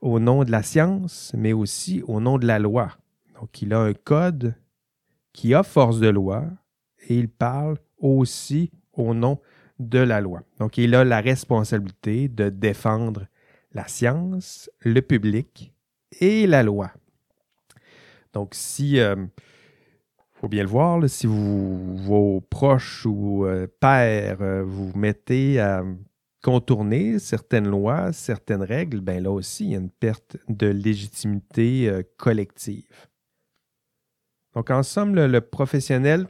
[0.00, 2.90] au nom de la science, mais aussi au nom de la loi.
[3.40, 4.56] Donc, il a un code
[5.32, 6.42] qui a force de loi
[7.08, 9.40] et il parle aussi au nom
[9.78, 10.42] de la loi.
[10.58, 13.26] Donc, il a la responsabilité de défendre
[13.72, 15.72] la science, le public
[16.20, 16.90] et la loi.
[18.32, 19.16] Donc, si, il euh,
[20.32, 25.84] faut bien le voir, si vous, vos proches ou euh, pères euh, vous mettez à
[26.42, 31.90] contourner certaines lois, certaines règles, ben là aussi, il y a une perte de légitimité
[32.16, 33.08] collective.
[34.54, 36.28] Donc, en somme, le professionnel,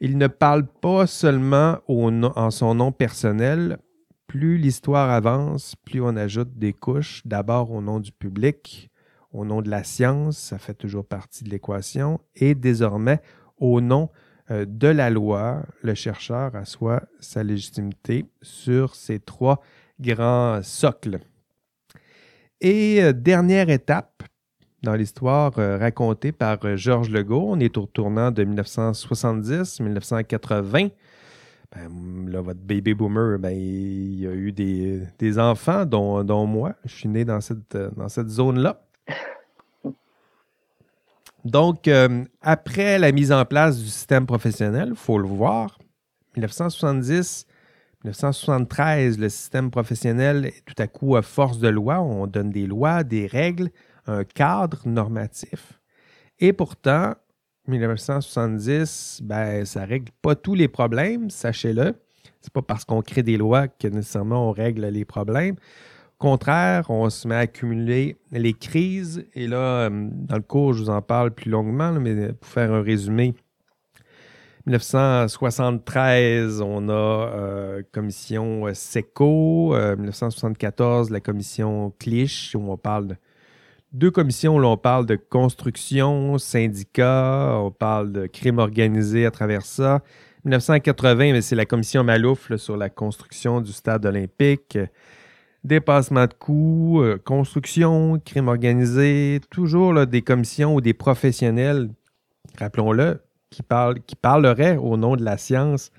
[0.00, 3.78] il ne parle pas seulement en son nom personnel.
[4.26, 8.90] Plus l'histoire avance, plus on ajoute des couches, d'abord au nom du public,
[9.32, 13.20] au nom de la science, ça fait toujours partie de l'équation, et désormais
[13.58, 14.10] au nom
[14.50, 19.60] euh, de la loi, le chercheur assoit sa légitimité sur ces trois
[20.00, 21.20] grands socles.
[22.60, 24.22] Et euh, dernière étape
[24.84, 30.92] dans l'histoire euh, racontée par Georges Legault, on est au tournant de 1970-1980.
[31.74, 31.90] Ben,
[32.28, 36.74] là, votre baby boomer, ben, il y a eu des, enfants, dont, dont, moi.
[36.84, 38.80] Je suis né dans cette, dans cette zone-là.
[41.44, 45.78] Donc, euh, après la mise en place du système professionnel, il faut le voir,
[46.36, 47.46] 1970,
[48.04, 52.00] 1973, le système professionnel tout à coup à force de loi.
[52.00, 53.70] On donne des lois, des règles,
[54.06, 55.80] un cadre normatif.
[56.38, 57.14] Et pourtant,
[57.68, 61.94] 1970, ben, ça ne règle pas tous les problèmes, sachez-le.
[62.40, 65.56] C'est pas parce qu'on crée des lois que nécessairement on règle les problèmes
[66.24, 69.26] contraire, on se met à accumuler les crises.
[69.34, 72.72] Et là, euh, dans le cours, je vous en parle plus longuement, mais pour faire
[72.72, 73.34] un résumé,
[74.66, 79.74] 1973, on a euh, commission SECO.
[79.74, 83.16] 1974, euh, la commission Clich, où on parle de
[83.94, 89.62] deux commissions où l'on parle de construction, syndicat, on parle de crime organisé à travers
[89.62, 90.02] ça.
[90.44, 94.76] 1980, c'est la commission Malouf sur la construction du stade olympique
[95.62, 101.88] dépassement de coûts, euh, construction, crime organisé, toujours des commissions ou des professionnels,
[102.58, 105.90] rappelons-le, qui, parlent, qui parleraient au nom de la science,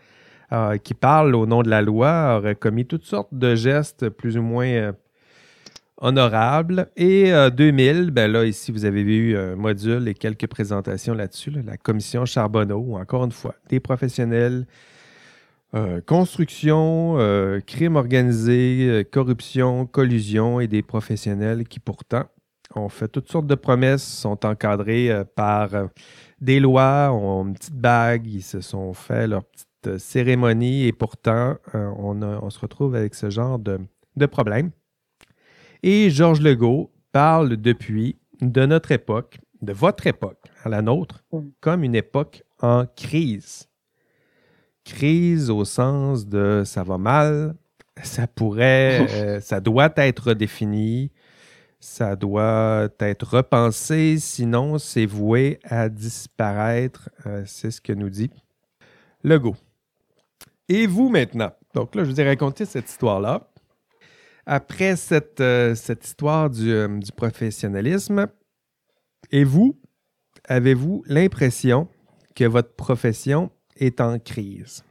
[0.52, 4.38] euh, qui parlent au nom de la loi, auraient commis toutes sortes de gestes plus
[4.38, 4.93] ou moins
[6.02, 6.89] euh, honorables.
[6.96, 11.78] Et 2000, ben là, ici, vous avez vu un module et quelques présentations là-dessus, la
[11.78, 14.66] commission Charbonneau, encore une fois, des professionnels
[15.76, 22.24] euh, construction, euh, crime organisé, euh, corruption, collusion et des professionnels qui pourtant
[22.76, 25.70] ont fait toutes sortes de promesses, sont encadrés par
[26.39, 31.56] des lois, ont une petite bague, ils se sont fait leur petite cérémonie et pourtant
[31.74, 33.80] on, se retrouve avec ce genre de,
[34.16, 34.72] de problème.
[35.84, 41.39] Et Georges Legault parle depuis de notre époque, de votre époque, à la nôtre, mm.
[41.59, 43.67] comme une époque en crise
[44.86, 47.55] crise au sens de ça va mal,
[48.01, 51.11] ça pourrait, euh, ça doit être défini,
[51.80, 57.09] ça doit être repensé, sinon c'est voué à disparaître.
[57.26, 58.32] Euh, c'est ce que nous dit
[59.23, 59.55] le go.
[60.69, 61.51] Et vous maintenant?
[61.73, 63.47] Donc là, je vous ai raconté cette histoire-là.
[64.46, 68.28] Après cette, euh, cette histoire du, du professionnalisme,
[69.32, 69.80] et vous,
[70.48, 71.88] avez-vous l'impression
[72.36, 74.84] que votre profession est en crise?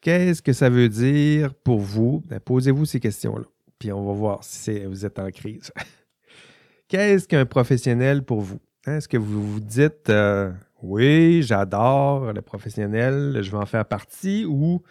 [0.00, 2.22] Qu'est-ce que ça veut dire pour vous?
[2.26, 3.44] Ben, posez-vous ces questions-là,
[3.78, 5.72] puis on va voir si vous êtes en crise.
[6.88, 8.60] Qu'est-ce qu'un professionnel pour vous?
[8.86, 10.50] Hein, est-ce que vous vous dites euh,
[10.82, 14.82] oui, j'adore le professionnel, je vais en faire partie ou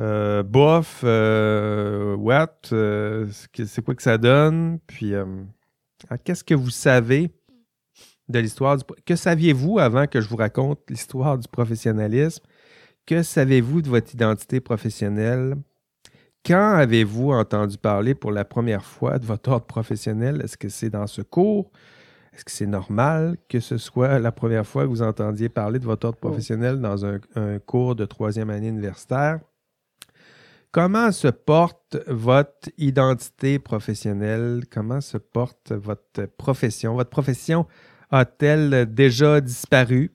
[0.00, 4.78] euh, bof, euh, what, c'est quoi que ça donne?
[4.86, 5.14] Puis
[6.24, 7.30] qu'est-ce que vous savez
[8.28, 12.44] de l'histoire du Que saviez-vous avant que je vous raconte l'histoire du professionnalisme?
[13.06, 15.56] Que savez-vous de votre identité professionnelle?
[16.44, 20.40] Quand avez-vous entendu parler pour la première fois de votre ordre professionnel?
[20.44, 21.70] Est-ce que c'est dans ce cours?
[22.32, 25.84] Est-ce que c'est normal que ce soit la première fois que vous entendiez parler de
[25.84, 26.28] votre ordre oh.
[26.28, 29.40] professionnel dans un, un cours de troisième année universitaire?
[30.70, 34.64] Comment se porte votre identité professionnelle?
[34.70, 36.94] Comment se porte votre profession?
[36.94, 37.66] Votre profession
[38.10, 40.12] a-t-elle déjà disparu?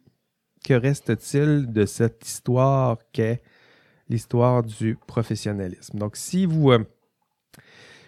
[0.64, 3.42] Que reste-t-il de cette histoire qu'est
[4.10, 5.98] l'histoire du professionnalisme?
[5.98, 6.72] Donc, si vous...
[6.72, 6.86] Euh,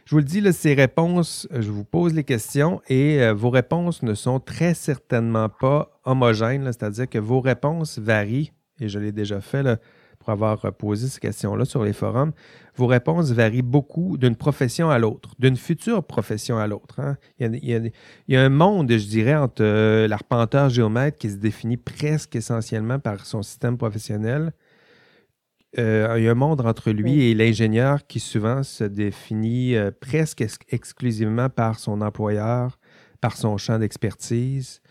[0.06, 4.04] je vous le dis, ces réponses, je vous pose les questions et euh, vos réponses
[4.04, 9.42] ne sont très certainement pas homogènes, c'est-à-dire que vos réponses varient, et je l'ai déjà
[9.42, 9.80] fait là,
[10.26, 12.32] pour avoir posé ces questions-là sur les forums,
[12.76, 17.00] vos réponses varient beaucoup d'une profession à l'autre, d'une future profession à l'autre.
[17.00, 17.18] Hein.
[17.40, 17.92] Il,
[18.28, 23.00] y a un monde, je dirais, entre euh, l'arpenteur géomètre qui se définit presque essentiellement
[23.00, 24.52] par son système professionnel.
[25.78, 29.92] Euh, il y a un monde entre lui et l'ingénieur qui souvent se définit euh,
[29.92, 32.80] presque exclusivement par son employeur,
[33.22, 34.82] par son champ d'expertise.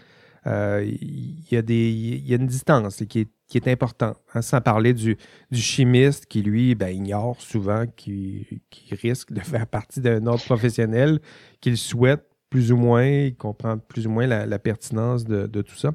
[0.46, 4.42] il, y a des, il y a une distance qui est qui est important, hein,
[4.42, 5.16] sans parler du,
[5.52, 11.20] chimiste qui, lui, ben, ignore souvent qu'il risque de faire partie d'un ordre professionnel,
[11.60, 15.92] qu'il souhaite plus ou moins, il comprend plus ou moins la, pertinence de, tout ça.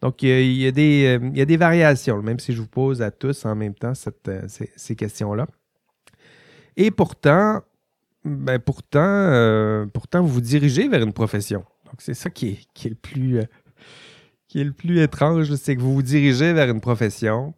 [0.00, 3.02] Donc, il y, a, des, il y, a, des, variations, même si je vous pose
[3.02, 3.92] à tous en même temps
[4.28, 4.42] euh,
[4.76, 5.46] ces, questions-là.
[6.76, 7.62] Et pourtant,
[8.24, 11.64] ben pourtant, euh, pourtant, vous vous dirigez vers une profession.
[11.86, 13.44] Donc, c'est ça qui est, qui est le plus, euh,
[14.56, 17.52] qui est le plus étrange, c'est que vous vous dirigez vers une profession.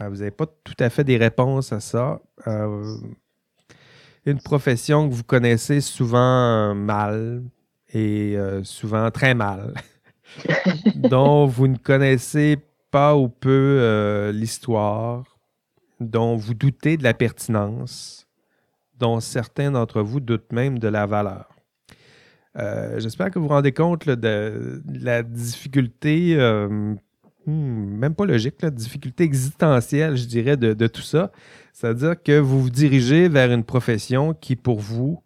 [0.00, 2.22] vous n'avez pas tout à fait des réponses à ça.
[4.24, 7.42] une profession que vous connaissez souvent mal
[7.92, 9.74] et souvent très mal,
[10.94, 12.56] dont vous ne connaissez
[12.90, 15.24] pas ou peu l'histoire,
[16.00, 18.26] dont vous doutez de la pertinence,
[18.96, 21.57] dont certains d'entre vous doutent même de la valeur.
[22.56, 26.94] Euh, j'espère que vous vous rendez compte de, la difficulté, euh,
[27.46, 31.30] hmm, même pas logique, la difficulté existentielle, je dirais, de, tout ça.
[31.72, 35.22] C'est-à-dire que vous vous dirigez vers une profession qui, pour vous,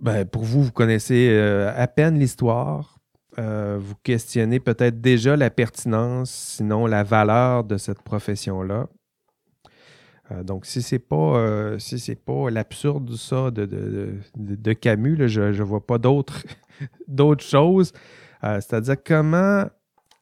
[0.00, 2.98] ben, pour vous, vous connaissez euh, à peine l'histoire.
[3.36, 8.88] vous questionnez peut-être déjà la pertinence, sinon la valeur de cette profession-là.
[10.30, 13.66] Euh, donc, si c'est pas euh, si pas l'absurde ça de,
[14.36, 15.98] de, Camus, je ne vois pas
[17.08, 17.92] d'autres choses.
[18.42, 19.66] Euh, c'est-à-dire comment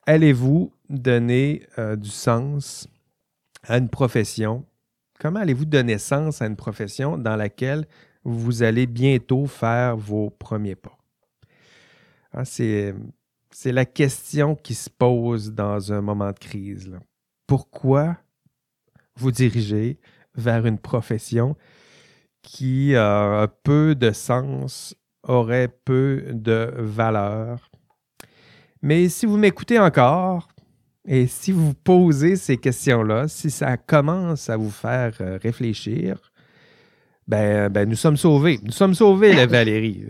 [0.07, 1.63] allez-vous donner
[1.97, 2.89] du sens
[3.63, 4.65] à une profession?
[5.21, 7.87] Comment allez-vous donner sens à une profession dans laquelle
[8.25, 10.99] vous allez bientôt faire vos premiers pas?
[12.35, 16.91] Hein, c'est la question qui se pose dans un moment de crise.
[17.47, 18.17] Pourquoi
[19.23, 19.99] vous dirigez
[20.35, 21.57] vers une profession
[22.43, 27.71] qui a peu de sens, aurait peu de valeur.
[28.83, 30.49] Mais si vous m'écoutez encore
[31.07, 36.33] et si vous posez ces questions-là, si ça commence à vous faire euh, réfléchir,
[37.29, 38.59] ben, ben nous sommes sauvés.
[38.65, 40.05] Nous sommes sauvés, la Valérie.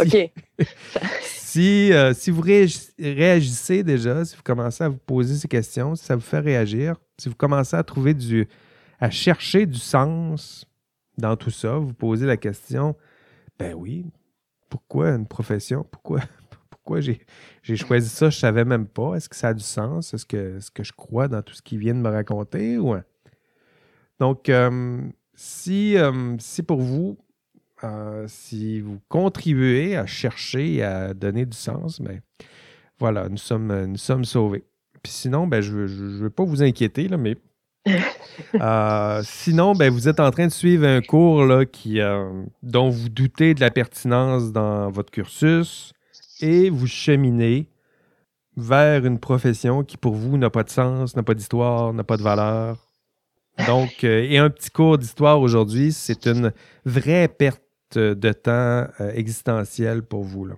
[0.00, 0.32] OK.
[1.52, 6.02] si, euh, si vous réagissez déjà, si vous commencez à vous poser ces questions, si
[6.02, 8.48] ça vous fait réagir, si vous commencez à trouver du,
[8.98, 10.64] à chercher du sens
[11.18, 12.96] dans tout ça, vous posez la question,
[13.58, 14.06] ben oui,
[14.70, 15.86] pourquoi une profession?
[15.90, 16.20] Pourquoi,
[16.70, 17.20] pourquoi j'ai,
[17.76, 18.30] choisi ça?
[18.30, 19.16] Je ne savais même pas.
[19.16, 20.14] Est-ce que ça a du sens?
[20.14, 22.78] Est-ce que, que je crois dans tout ce qu'il vient de me raconter?
[24.18, 25.02] Donc, euh,
[25.34, 27.18] si, euh, si pour vous,
[27.84, 32.20] euh, si vous contribuez à chercher et à donner du sens, ben
[32.98, 34.64] voilà, nous sommes, nous sommes sauvés.
[35.02, 37.36] Puis sinon, ben, je ne veux pas vous inquiéter, là, mais
[38.54, 42.90] euh, sinon, ben, vous êtes en train de suivre un cours là, qui, euh, dont
[42.90, 45.92] vous doutez de la pertinence dans votre cursus
[46.40, 47.68] et vous cheminez
[48.56, 52.16] vers une profession qui pour vous n'a pas de sens, n'a pas d'histoire, n'a pas
[52.16, 52.76] de valeur.
[53.66, 56.52] Donc, euh, et un petit cours d'histoire aujourd'hui, c'est une
[56.84, 57.61] vraie perte
[57.98, 60.46] de temps existentiel pour vous.
[60.46, 60.54] Là.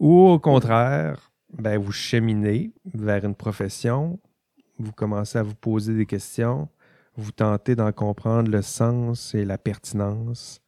[0.00, 4.18] Ou au contraire, ben, vous cheminez vers une profession,
[4.78, 6.68] vous commencez à vous poser des questions,
[7.16, 10.60] vous tentez d'en comprendre le sens et la pertinence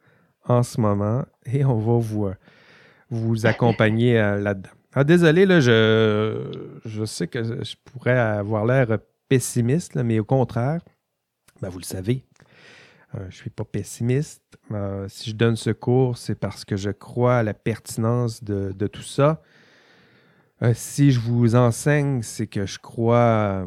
[0.44, 2.34] en ce moment et on va vous, euh,
[3.10, 4.70] vous accompagner euh, là-dedans.
[4.92, 8.98] Ah, désolé, là, je, je sais que je pourrais avoir l'air
[9.28, 10.80] pessimiste, mais au contraire,
[11.60, 12.24] ben, vous le savez,
[13.14, 14.42] euh, je ne suis pas pessimiste.
[15.08, 19.02] si je donne ce cours, c'est parce que je crois à la pertinence de, tout
[19.02, 19.42] ça.
[20.62, 23.66] Euh, si je vous enseigne, c'est que je crois,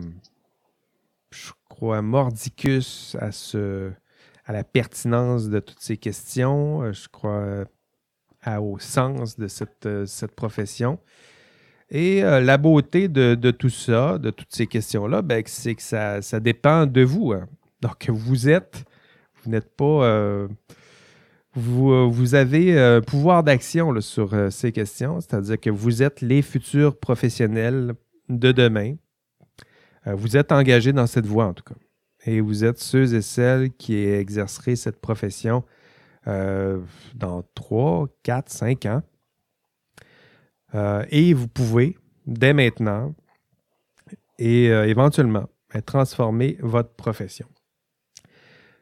[1.31, 3.91] je crois mordicus à, ce,
[4.45, 6.83] à la pertinence de toutes ces questions.
[6.83, 7.65] Euh, je crois
[8.61, 10.99] au sens de cette, euh, cette profession.
[11.89, 16.41] Et la beauté de, tout ça, de toutes ces questions-là, ben, c'est que ça, ça,
[16.41, 17.31] dépend de vous.
[17.31, 17.47] Hein.
[17.79, 18.83] Donc, vous êtes,
[19.47, 20.47] vous n'êtes pas euh,
[21.53, 26.99] vous, avez euh, pouvoir d'action sur euh, ces questions, c'est-à-dire que vous êtes les futurs
[26.99, 27.93] professionnels
[28.27, 28.95] de demain.
[30.05, 31.79] vous êtes engagés dans cette voie, en tout cas.
[32.25, 35.63] Et vous êtes ceux et celles qui exercerez cette profession
[36.25, 39.01] dans 3, 4, 5 ans.
[41.09, 43.15] et vous pouvez, dès maintenant,
[44.37, 45.47] et éventuellement,
[45.85, 47.47] transformer votre profession.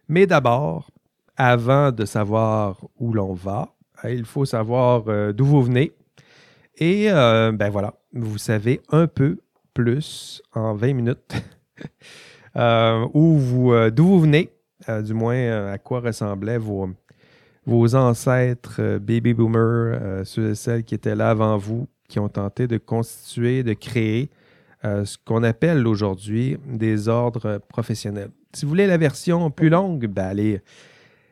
[0.08, 0.92] Mais d'abord,
[1.36, 5.92] avant de savoir où l'on va, hein, il faut savoir euh, d'où vous venez.
[6.78, 9.40] Et euh, ben voilà, vous savez un peu
[9.74, 11.36] plus en 20 minutes
[12.56, 14.52] euh, vous, d'où vous venez,
[15.04, 16.90] du moins à quoi ressemblaient vos,
[17.66, 22.68] vos ancêtres baby boomers, ceux et celles qui étaient là avant vous, qui ont tenté
[22.68, 24.30] de constituer, de créer
[24.84, 28.32] ce qu'on appelle aujourd'hui des ordres professionnels.
[28.56, 30.30] Si vous voulez la version plus longue, ben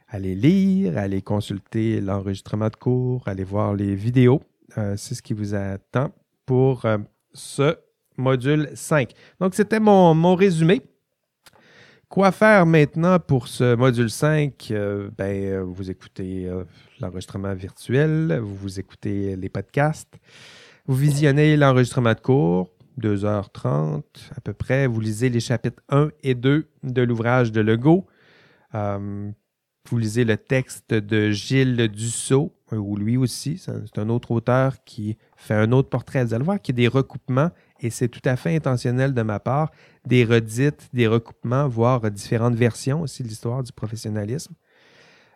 [0.09, 4.41] allez lire, allez consulter l'enregistrement de cours, allez voir les vidéos.
[4.77, 6.11] Euh, c'est ce qui vous attend
[6.45, 6.97] pour euh,
[7.33, 7.77] ce
[8.17, 9.13] module 5.
[9.39, 10.81] Donc, c'était mon, résumé.
[12.09, 14.67] Quoi faire maintenant pour ce module 5?
[14.71, 16.51] Euh, ben, vous écoutez
[16.99, 20.13] l'enregistrement virtuel, vous écoutez les podcasts,
[20.87, 22.69] vous visionnez l'enregistrement de cours,
[22.99, 24.03] 2h30
[24.35, 24.87] à peu près.
[24.87, 28.05] Vous lisez les chapitres 1 et 2 de l'ouvrage de Legault.
[28.75, 29.31] Euh,
[29.89, 35.17] vous lisez le texte de Gilles Dussault, ou lui aussi, c'est un autre auteur qui
[35.35, 36.23] fait un autre portrait.
[36.23, 39.39] Vous allez voir qu'il y des recoupements, et c'est tout à fait intentionnel de ma
[39.41, 39.71] part,
[40.05, 44.55] des redites, des recoupements, voire différentes versions aussi de l'histoire du professionnalisme.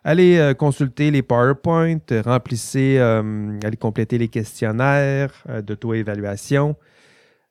[0.04, 6.76] Allez euh, consulter les PowerPoint, remplissez, euh, allez compléter les questionnaires euh, d'auto-évaluation,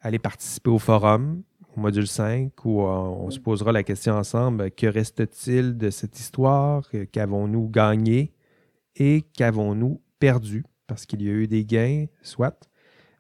[0.02, 1.44] allez participer au forum,
[1.76, 6.90] au module 5, où on se posera la question ensemble, que reste-t-il de cette histoire?
[7.12, 8.34] Qu'avons-nous gagné
[8.96, 10.66] et qu'avons-nous perdu?
[10.88, 12.70] Parce qu'il y a eu des gains, soit,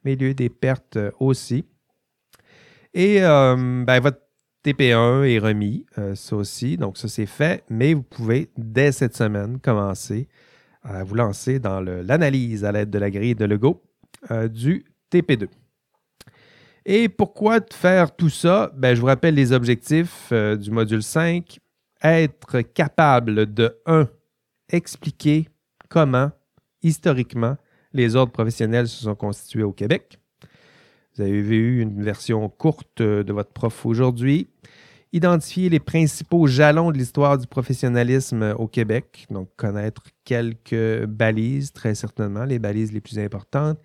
[0.03, 1.65] mais il y a eu des pertes aussi.
[2.93, 4.19] Et ben, votre
[4.67, 9.15] TP1 est remis, euh, ça aussi, donc ça c'est fait, mais vous pouvez dès cette
[9.15, 10.27] semaine commencer
[10.83, 13.81] à vous lancer dans l'analyse à l'aide de la grille de Lego
[14.31, 15.47] euh, du TP2.
[16.89, 18.71] Et pourquoi faire tout ça?
[18.73, 21.59] Ben, je vous rappelle les objectifs euh, du module 5.
[22.01, 24.07] Être capable de 1.
[24.71, 25.49] Expliquer
[25.89, 26.31] comment,
[26.81, 27.57] historiquement,
[27.91, 30.17] les ordres professionnels se sont constitués au Québec.
[31.13, 34.47] Vous avez vu une version courte de votre prof aujourd'hui
[35.13, 41.95] identifier les principaux jalons de l'histoire du professionnalisme au Québec, donc connaître quelques balises, très
[41.95, 43.79] certainement, les balises les plus importantes,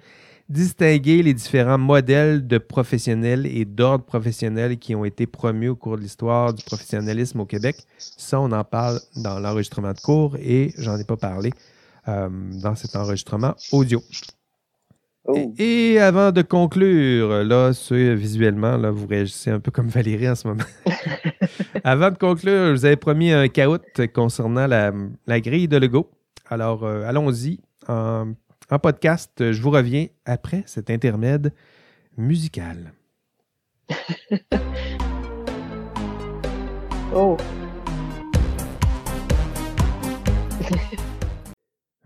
[0.48, 5.96] distinguer les différents modèles de professionnels et d'ordres professionnels qui ont été promus au cours
[5.96, 7.76] de l'histoire du professionnalisme au Québec.
[7.98, 11.50] Ça, on en parle dans l'enregistrement de cours et j'en ai pas parlé
[12.08, 12.28] euh,
[12.62, 14.02] dans cet enregistrement audio.
[15.24, 15.54] Oh.
[15.56, 20.48] Et, avant de conclure, là, visuellement, là, vous réagissez un peu comme Valérie en ce
[20.48, 20.64] moment.
[21.84, 23.80] avant de conclure, je vous avais promis un caout
[24.12, 26.10] concernant la, grille de Lego.
[26.50, 27.60] Alors, euh, allons-y.
[27.88, 28.32] En,
[28.72, 31.52] en, podcast, je vous reviens après cet intermède
[32.16, 32.94] musical.
[37.14, 37.36] oh.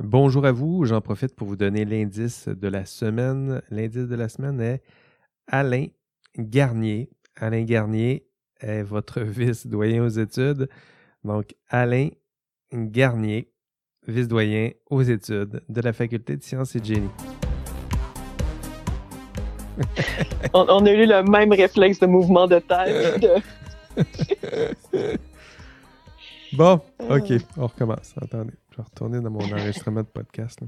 [0.01, 3.63] Bonjour à vous, j'en profite pour vous donner l'indice de la semaine.
[3.71, 4.83] L'indice de la semaine est
[5.47, 5.87] Alain
[6.37, 7.11] Garnier.
[7.37, 8.27] Alain Garnier
[8.59, 10.69] est votre vice-doyen aux études.
[11.23, 12.09] Donc, Alain
[12.73, 13.53] Garnier,
[14.07, 17.11] vice-doyen aux études de la Faculté de sciences et de génie.
[20.55, 23.27] on, a eu le même réflexe de mouvement de tête.
[26.53, 28.15] bon, OK, on recommence.
[28.21, 28.55] Attendez.
[28.71, 30.61] Je vais retourner dans mon enregistrement de podcast.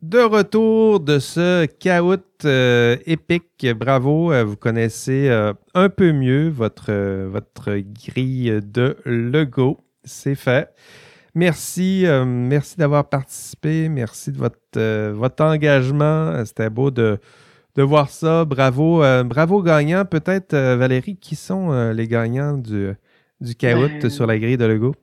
[0.00, 6.48] De retour de ce caout euh, épique, bravo, euh, vous connaissez euh, un peu mieux
[6.48, 6.90] votre,
[7.26, 9.78] votre grille de logo.
[10.02, 10.72] C'est fait.
[11.34, 16.44] Merci, merci d'avoir participé, merci de votre, votre engagement.
[16.44, 17.18] C'était beau de,
[17.76, 18.44] de voir ça.
[18.44, 20.04] Bravo, bravo gagnants.
[20.04, 22.92] Peut-être, Valérie, qui sont les gagnants du,
[23.40, 24.94] du caout ben, sur la grille de logo?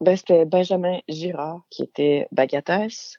[0.00, 3.16] Ben, c'était Benjamin Girard qui était Bagatas,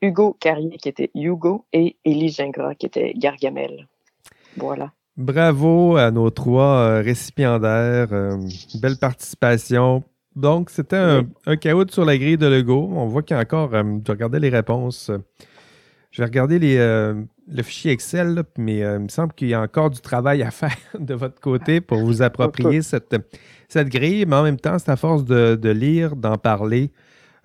[0.00, 3.88] Hugo Carrier qui était Hugo et Élie Gingras qui était Gargamel.
[4.56, 4.92] Voilà.
[5.16, 8.12] Bravo à nos trois euh, récipiendaires.
[8.12, 8.36] Euh,
[8.80, 10.04] belle participation.
[10.38, 12.90] Donc, c'était un, caout sur la grille de Lego.
[12.92, 13.74] On voit qu'il y a encore.
[13.74, 15.10] Euh, je regardais les réponses.
[16.10, 19.90] Je vais regarder les, le fichier Excel, mais il me semble qu'il y a encore
[19.90, 23.14] du travail à faire de votre côté pour vous approprier cette,
[23.68, 26.90] cette grille, mais en même temps, c'est à force de, lire, d'en parler,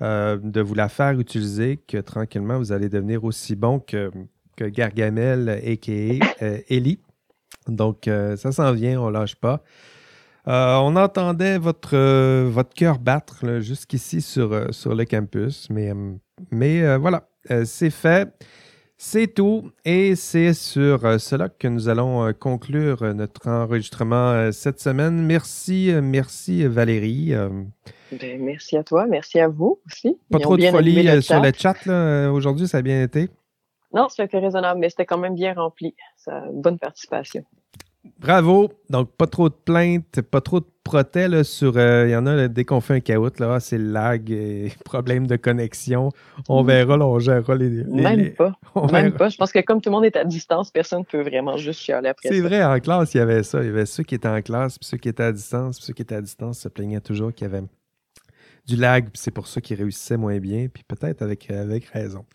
[0.02, 4.10] euh, de vous la faire utiliser que tranquillement, vous allez devenir aussi bon que,
[4.56, 6.44] que Gargamel, a.k.a.
[6.44, 7.00] Euh, Ellie.
[7.68, 9.64] Donc, euh, ça s'en vient, on lâche pas.
[10.46, 11.98] On entendait votre,
[12.48, 15.92] votre cœur battre jusqu'ici sur, sur le campus, mais,
[16.52, 17.28] mais voilà,
[17.66, 18.30] c'est fait.
[19.06, 24.50] C'est tout et c'est sur euh, cela que nous allons euh, conclure euh, notre enregistrement
[24.54, 25.26] cette semaine.
[25.26, 27.34] Merci, merci Valérie.
[28.14, 30.18] Ben, merci à toi, merci à vous aussi.
[30.32, 33.30] Pas trop de folie sur le chat aujourd'hui, ça a bien été?
[33.94, 35.96] Non, c'était raisonnable, mais c'était quand même bien rempli.
[36.16, 37.44] Ça, bonne participation.
[38.20, 38.72] Bravo.
[38.90, 41.78] Donc, pas trop de plaintes, pas trop de protets sur.
[41.78, 45.28] Euh, il y en a, dès qu'on fait un caout, là, c'est lag et problème
[45.28, 46.10] de connexion.
[46.50, 46.68] On mm.
[46.68, 47.84] verra, là, on gérera les.
[47.86, 48.54] Même pas.
[48.92, 49.30] Même pas.
[49.30, 51.80] Je pense que comme tout le monde est à distance, personne ne peut vraiment juste
[51.80, 53.62] chialer après C'est vrai, en classe, il y avait ça.
[53.62, 55.86] Il y avait ceux qui étaient en classe, puis ceux qui étaient à distance, puis
[55.86, 57.64] ceux qui étaient à distance se plaignaient toujours qu'il y avait
[58.66, 62.26] du lag, puis c'est pour ça qu'ils réussissaient moins bien, puis peut-être avec, avec raison.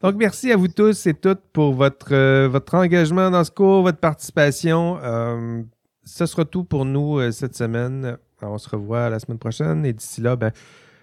[0.00, 3.82] Donc, merci à vous tous et toutes pour votre, euh, votre engagement dans ce cours,
[3.82, 4.98] votre participation.
[5.02, 5.62] Euh,
[6.04, 8.16] ce sera tout pour nous euh, cette semaine.
[8.40, 10.52] on se revoit la semaine prochaine et d'ici là, ben,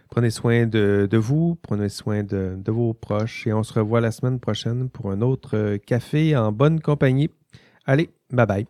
[0.10, 4.12] prenez soin de, vous, prenez soin de, de, vos proches et on se revoit la
[4.12, 7.30] semaine prochaine pour un autre café en bonne compagnie.
[7.86, 8.66] Allez, bye bye.